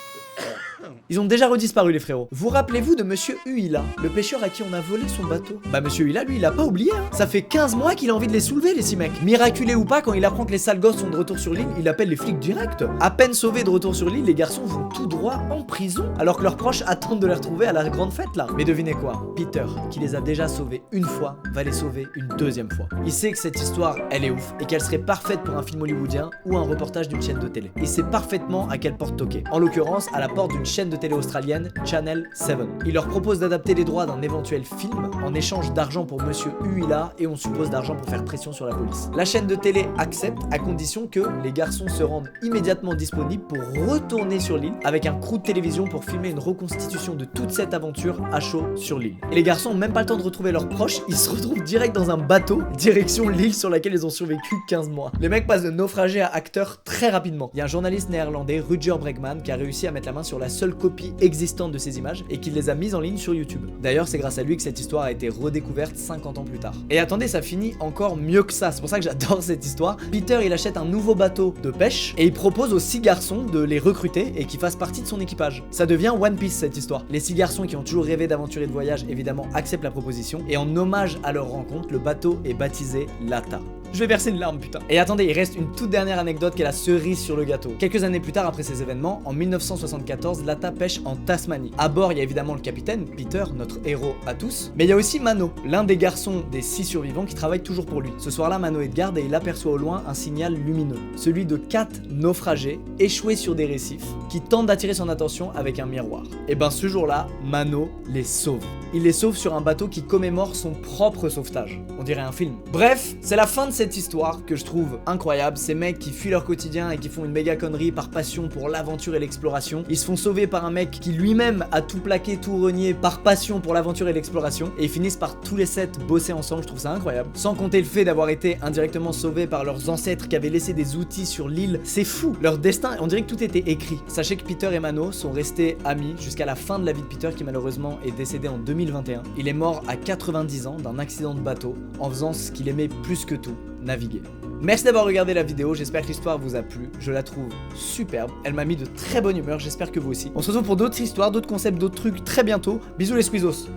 Ils 1.09 1.21
ont 1.21 1.25
déjà 1.25 1.49
redisparu 1.49 1.93
les 1.93 1.99
frérots. 1.99 2.29
Vous 2.33 2.49
rappelez-vous 2.49 2.95
de 2.95 3.03
Monsieur 3.03 3.37
Huila, 3.47 3.83
le 4.03 4.09
pêcheur 4.09 4.43
à 4.43 4.49
qui 4.49 4.63
on 4.63 4.73
a 4.73 4.81
volé 4.81 5.05
son 5.09 5.25
bateau? 5.25 5.61
Bah 5.73 5.81
Monsieur 5.81 6.05
Huila, 6.05 6.25
lui, 6.25 6.37
il 6.37 6.45
a 6.45 6.51
pas 6.51 6.65
oublié. 6.65 6.91
Hein. 6.95 7.05
Ça 7.13 7.27
fait 7.27 7.43
15 7.43 7.77
mois 7.77 7.95
qu'il 7.95 8.11
a 8.11 8.15
envie 8.15 8.27
de 8.27 8.33
les 8.33 8.41
soulever, 8.41 8.75
les 8.75 8.83
six 8.83 8.97
mecs. 8.97 9.23
Miraculé 9.23 9.75
ou 9.75 9.85
pas, 9.85 10.03
quand 10.03 10.13
il 10.13 10.25
apprend 10.25 10.45
que 10.45 10.53
les 10.53 10.59
sales 10.59 10.81
gosses 10.81 10.99
sont 10.99 11.11
de 11.11 11.17
retour 11.17 11.39
sur 11.39 11.55
l'île, 11.55 11.69
il 11.79 11.89
appelle 11.89 12.09
les 12.09 12.17
flics 12.17 12.39
direct. 12.39 12.85
À 13.01 13.11
peine 13.11 13.35
sauvés 13.35 13.65
de 13.65 13.71
retour 13.71 13.95
sur 13.95 14.09
l'île, 14.09 14.25
les 14.25 14.35
garçons 14.35 14.65
vont 14.65 14.89
tout 14.89 15.07
droit 15.07 15.43
en 15.51 15.63
prison, 15.63 16.13
alors 16.19 16.37
que 16.37 16.43
leurs 16.43 16.57
proches 16.57 16.83
attendent 16.87 17.21
de 17.21 17.27
les 17.27 17.35
retrouver 17.35 17.67
à 17.67 17.73
la 17.73 17.89
grande 17.89 18.13
fête 18.13 18.35
là. 18.37 18.47
Mais 18.57 18.65
devinez 18.65 18.95
quoi? 18.95 19.33
Peter, 19.37 19.67
qui 19.91 20.01
les 20.01 20.15
a 20.15 20.21
déjà 20.21 20.49
sauvés 20.49 20.83
une 20.93 21.05
fois, 21.05 21.37
va 21.53 21.63
les 21.63 21.73
sauver 21.73 22.07
une 22.15 22.29
deuxième 22.39 22.71
fois. 22.71 22.89
Il 23.05 23.13
sait 23.13 23.33
que 23.33 23.39
cette 23.39 23.61
histoire, 23.61 23.97
elle 24.11 24.25
est 24.25 24.31
ouf, 24.31 24.55
et 24.61 24.65
qu'elle 24.65 24.81
serait 24.81 24.99
parfaite 24.99 25.41
pour 25.43 25.57
un 25.57 25.63
film 25.63 25.83
hollywoodien 25.83 26.31
ou 26.47 26.57
un 26.57 26.63
reportage 26.63 27.09
d'une 27.09 27.23
chaîne 27.23 27.39
de 27.39 27.49
télé. 27.49 27.71
Il 27.77 27.89
sait 27.89 28.03
parfaitement 28.03 28.69
à 28.69 28.79
quelle 28.79 28.97
porte 28.97 29.17
toquer. 29.17 29.45
En 29.51 29.59
l'occurrence, 29.59 30.07
à 30.13 30.21
la 30.21 30.29
porte 30.29 30.53
d'une 30.53 30.67
chaîne 30.67 30.80
de 30.89 30.97
télé 30.97 31.15
australienne, 31.15 31.71
Channel 31.85 32.29
7. 32.33 32.59
Il 32.87 32.95
leur 32.95 33.07
propose 33.09 33.41
d'adapter 33.41 33.75
les 33.75 33.85
droits 33.85 34.07
d'un 34.07 34.23
éventuel 34.23 34.65
film 34.65 35.11
en 35.23 35.35
échange 35.35 35.73
d'argent 35.75 36.07
pour 36.07 36.23
Monsieur 36.23 36.53
Huila 36.63 37.13
et 37.19 37.27
on 37.27 37.37
suppose 37.37 37.69
d'argent 37.69 37.95
pour 37.95 38.09
faire 38.09 38.25
pression 38.25 38.53
sur 38.53 38.67
la 38.67 38.75
police. 38.75 39.11
La 39.15 39.25
chaîne 39.25 39.47
de 39.47 39.55
télé 39.55 39.87
accepte 39.99 40.41
à 40.51 40.59
condition 40.59 41.07
que 41.07 41.21
les 41.43 41.53
garçons 41.53 41.89
se 41.89 42.03
rendent 42.03 42.31
immédiatement 42.43 42.95
disponibles 42.95 43.45
pour 43.45 43.59
retourner 43.91 44.41
sur 44.41 44.57
l'île 44.57 44.75
avec 44.85 45.07
un 45.07 45.15
crew 45.15 45.39
de 45.39 45.43
télévision 45.43 45.85
pour 45.85 46.05
filmer 46.05 46.31
une 46.31 46.39
reconstitution 46.39 47.15
de 47.15 47.25
toute 47.25 47.51
cette 47.51 47.75
aventure 47.75 48.23
à 48.33 48.41
chaud 48.41 48.65
sur 48.77 48.99
l'île. 48.99 49.17
Et 49.31 49.35
les 49.35 49.43
garçons 49.43 49.71
ont 49.71 49.75
même 49.75 49.93
pas 49.93 50.01
le 50.01 50.07
temps 50.07 50.17
de 50.17 50.23
retrouver 50.23 50.53
leurs 50.53 50.69
proches, 50.69 51.01
ils 51.09 51.17
se 51.17 51.29
retrouvent 51.31 51.63
direct 51.63 51.95
dans 51.95 52.11
un 52.11 52.17
bateau 52.17 52.63
direction 52.79 53.29
l'île 53.29 53.55
sur 53.55 53.71
laquelle 53.71 53.93
ils 53.93 54.07
ont 54.07 54.11
survécu 54.11 54.55
15 54.69 54.89
mois. 54.89 55.13
Les 55.21 55.29
mecs 55.29 55.47
passent 55.47 55.65
de 55.65 55.71
naufragés 55.71 56.21
à 56.21 56.29
acteurs 56.29 56.83
très 56.85 57.11
rapidement. 57.11 57.51
Il 57.55 57.59
y 57.59 57.61
a 57.61 57.65
un 57.65 57.69
journaliste 57.69 58.09
néerlandais, 58.09 58.61
Rutger 58.61 58.97
Bregman, 58.99 59.43
qui 59.43 59.51
a 59.51 59.57
réussi 59.57 59.87
à 59.87 59.91
mettre 59.91 60.07
la 60.07 60.13
main 60.13 60.23
sur 60.23 60.39
la 60.39 60.49
seule 60.61 60.75
copie 60.75 61.15
existante 61.23 61.73
de 61.73 61.79
ces 61.79 61.97
images 61.97 62.23
et 62.29 62.37
qui 62.37 62.51
les 62.51 62.69
a 62.69 62.75
mises 62.75 62.95
en 62.95 63.01
ligne 63.01 63.17
sur 63.17 63.33
YouTube. 63.33 63.63
D'ailleurs, 63.83 64.09
c'est 64.09 64.19
grâce 64.19 64.37
à 64.37 64.43
lui 64.43 64.59
que 64.59 64.63
cette 64.63 64.79
histoire 64.79 65.05
a 65.05 65.11
été 65.11 65.31
redécouverte 65.31 65.97
50 65.97 66.37
ans 66.37 66.45
plus 66.45 66.59
tard. 66.59 66.75
Et 66.91 66.99
attendez, 66.99 67.29
ça 67.29 67.41
finit 67.41 67.73
encore 67.81 68.19
mieux 68.19 68.43
que 68.43 68.53
ça. 68.53 68.71
C'est 68.71 68.81
pour 68.81 68.91
ça 68.91 68.99
que 68.99 69.05
j'adore 69.05 69.39
cette 69.43 69.65
histoire. 69.65 69.97
Peter, 70.13 70.41
il 70.45 70.53
achète 70.53 70.77
un 70.77 70.85
nouveau 70.85 71.15
bateau 71.15 71.55
de 71.63 71.71
pêche 71.71 72.15
et 72.19 72.27
il 72.27 72.33
propose 72.35 72.75
aux 72.75 72.79
six 72.79 73.01
garçons 73.01 73.45
de 73.45 73.61
les 73.61 73.79
recruter 73.79 74.35
et 74.37 74.45
qu'ils 74.45 74.61
fassent 74.61 74.77
partie 74.77 75.01
de 75.01 75.07
son 75.07 75.19
équipage. 75.19 75.65
Ça 75.71 75.87
devient 75.87 76.13
One 76.21 76.37
Piece 76.37 76.57
cette 76.57 76.77
histoire. 76.77 77.07
Les 77.09 77.21
six 77.21 77.33
garçons 77.33 77.65
qui 77.65 77.77
ont 77.77 77.83
toujours 77.83 78.05
rêvé 78.05 78.27
d'aventure 78.27 78.61
et 78.61 78.67
de 78.67 78.73
voyage, 78.73 79.07
évidemment, 79.09 79.47
acceptent 79.55 79.85
la 79.85 79.91
proposition 79.91 80.45
et 80.47 80.59
en 80.59 80.77
hommage 80.77 81.19
à 81.23 81.33
leur 81.33 81.49
rencontre, 81.49 81.89
le 81.91 81.99
bateau 81.99 82.39
est 82.45 82.53
baptisé 82.53 83.07
Lata. 83.27 83.61
Je 83.93 83.99
vais 83.99 84.07
verser 84.07 84.31
une 84.31 84.39
larme, 84.39 84.61
putain. 84.61 84.79
Et 84.89 85.01
attendez, 85.01 85.25
il 85.25 85.33
reste 85.33 85.57
une 85.57 85.73
toute 85.73 85.91
dernière 85.91 86.21
anecdote 86.21 86.55
qui 86.55 86.63
est 86.63 86.65
la 86.65 86.71
cerise 86.73 87.19
sur 87.19 87.37
le 87.37 87.43
gâteau. 87.43 87.75
Quelques 87.77 88.05
années 88.05 88.21
plus 88.21 88.31
tard, 88.31 88.47
après 88.47 88.63
ces 88.63 88.83
événements, 88.83 89.21
en 89.25 89.33
1974, 89.33 90.45
Lata 90.45 90.71
pêche 90.71 91.01
en 91.05 91.17
Tasmanie. 91.17 91.73
À 91.77 91.89
bord, 91.89 92.13
il 92.13 92.19
y 92.19 92.21
a 92.21 92.23
évidemment 92.23 92.55
le 92.55 92.61
capitaine, 92.61 93.05
Peter, 93.05 93.43
notre 93.57 93.79
héros 93.85 94.15
à 94.27 94.35
tous, 94.35 94.73
mais 94.77 94.85
il 94.85 94.91
y 94.91 94.93
a 94.93 94.97
aussi 94.97 95.19
Mano, 95.19 95.53
l'un 95.67 95.83
des 95.83 95.97
garçons 95.97 96.45
des 96.53 96.63
six 96.63 96.85
survivants 96.85 97.25
qui 97.25 97.35
travaille 97.35 97.63
toujours 97.63 97.85
pour 97.85 98.01
lui. 98.01 98.11
Ce 98.19 98.31
soir-là, 98.31 98.61
Mano 98.61 98.81
est 98.81 98.89
de 98.89 98.95
garde 98.95 99.19
et 99.19 99.25
il 99.25 99.35
aperçoit 99.35 99.73
au 99.73 99.77
loin 99.77 100.05
un 100.07 100.15
signal 100.15 100.55
lumineux, 100.55 100.99
celui 101.17 101.45
de 101.45 101.57
quatre 101.57 102.01
naufragés 102.09 102.79
échoués 103.01 103.37
sur 103.37 103.57
des 103.57 103.67
récifs 103.67 104.07
qui 104.29 104.41
tentent 104.41 104.67
d'attirer 104.67 104.95
son 104.95 105.09
attention 105.09 105.51
avec 105.57 105.81
un 105.81 105.87
miroir. 105.87 106.23
Et 106.47 106.55
ben 106.55 106.71
ce 106.71 106.87
jour-là, 106.87 107.27
Mano 107.45 107.91
les 108.09 108.25
sauve. 108.25 108.65
Il 108.93 109.03
les 109.03 109.13
sauve 109.13 109.37
sur 109.37 109.55
un 109.55 109.61
bateau 109.61 109.89
qui 109.89 110.03
commémore 110.03 110.57
son 110.57 110.73
propre 110.73 111.29
sauvetage. 111.29 111.81
On 111.99 112.03
dirait 112.03 112.23
un 112.23 112.33
film. 112.33 112.55
Bref, 112.73 113.15
c'est 113.21 113.37
la 113.37 113.47
fin 113.47 113.67
de 113.67 113.73
cette 113.81 113.97
histoire 113.97 114.45
que 114.45 114.57
je 114.57 114.65
trouve 114.67 114.99
incroyable. 115.07 115.57
Ces 115.57 115.73
mecs 115.73 115.99
qui 115.99 116.11
fuient 116.11 116.29
leur 116.29 116.45
quotidien 116.45 116.91
et 116.91 116.99
qui 116.99 117.09
font 117.09 117.25
une 117.25 117.33
méga 117.33 117.57
connerie 117.57 117.93
par 117.93 118.11
passion 118.11 118.47
pour 118.47 118.69
l'aventure 118.69 119.15
et 119.15 119.19
l'exploration. 119.19 119.85
Ils 119.89 119.97
se 119.97 120.05
font 120.05 120.17
sauver 120.17 120.47
par 120.47 120.67
un 120.67 120.71
mec 120.71 120.91
qui 120.91 121.13
lui-même 121.13 121.65
a 121.73 121.81
tout 121.81 122.01
plaqué, 122.01 122.37
tout 122.37 122.59
renié 122.59 122.93
par 122.93 123.23
passion 123.23 123.59
pour 123.59 123.73
l'aventure 123.73 124.07
et 124.07 124.13
l'exploration. 124.13 124.71
Et 124.77 124.85
ils 124.85 124.91
finissent 124.91 125.17
par 125.17 125.41
tous 125.41 125.57
les 125.57 125.65
sept 125.65 125.99
bosser 126.07 126.35
ensemble. 126.35 126.61
Je 126.61 126.67
trouve 126.67 126.79
ça 126.79 126.93
incroyable. 126.93 127.31
Sans 127.33 127.55
compter 127.55 127.79
le 127.79 127.87
fait 127.87 128.05
d'avoir 128.05 128.29
été 128.29 128.59
indirectement 128.61 129.13
sauvés 129.13 129.47
par 129.47 129.65
leurs 129.65 129.89
ancêtres 129.89 130.29
qui 130.29 130.37
avaient 130.37 130.51
laissé 130.51 130.75
des 130.75 130.97
outils 130.97 131.25
sur 131.25 131.49
l'île. 131.49 131.81
C'est 131.83 132.05
fou. 132.05 132.37
Leur 132.43 132.59
destin, 132.59 132.99
on 133.01 133.07
dirait 133.07 133.23
que 133.23 133.35
tout 133.35 133.43
était 133.43 133.71
écrit. 133.71 134.01
Sachez 134.09 134.37
que 134.37 134.45
Peter 134.45 134.69
et 134.75 134.81
Mano 134.81 135.11
sont 135.11 135.33
restés 135.33 135.79
amis 135.87 136.17
jusqu'à 136.21 136.45
la 136.45 136.55
fin 136.55 136.79
de 136.79 136.85
la 136.85 136.93
vie 136.93 137.01
de 137.01 137.07
Peter 137.07 137.31
qui 137.35 137.45
malheureusement 137.45 137.99
est 138.05 138.15
décédé 138.15 138.47
en 138.47 138.59
2021. 138.59 139.23
Il 139.39 139.49
est 139.49 139.55
mort 139.55 139.83
à 139.89 139.97
90 139.97 140.67
ans 140.67 140.77
d'un 140.77 140.99
accident 140.99 141.33
de 141.33 141.41
bateau 141.41 141.77
en 141.99 142.11
faisant 142.11 142.35
ce 142.35 142.53
qu'il 142.53 142.69
aimait 142.69 142.89
plus 142.89 143.25
que 143.25 143.35
tout, 143.35 143.57
naviguer. 143.83 144.23
Merci 144.61 144.85
d'avoir 144.85 145.05
regardé 145.05 145.33
la 145.33 145.43
vidéo, 145.43 145.75
j'espère 145.75 146.03
que 146.03 146.09
l'histoire 146.09 146.39
vous 146.39 146.55
a 146.55 146.63
plu, 146.63 146.91
je 147.01 147.13
la 147.13 147.23
trouve 147.23 147.49
superbe, 147.75 148.31
elle 148.45 148.53
m'a 148.53 148.65
mis 148.65 148.77
de 148.77 148.85
très 148.85 149.21
bonne 149.21 149.37
humeur, 149.37 149.59
j'espère 149.59 149.91
que 149.91 149.99
vous 149.99 150.11
aussi. 150.11 150.31
On 150.35 150.43
se 150.43 150.49
retrouve 150.49 150.67
pour 150.67 150.77
d'autres 150.77 151.01
histoires, 151.01 151.31
d'autres 151.31 151.49
concepts, 151.49 151.79
d'autres 151.79 151.95
trucs 151.95 152.25
très 152.25 152.45
bientôt. 152.45 152.81
Bisous 152.99 153.15
les 153.15 153.23
squeezos 153.23 153.69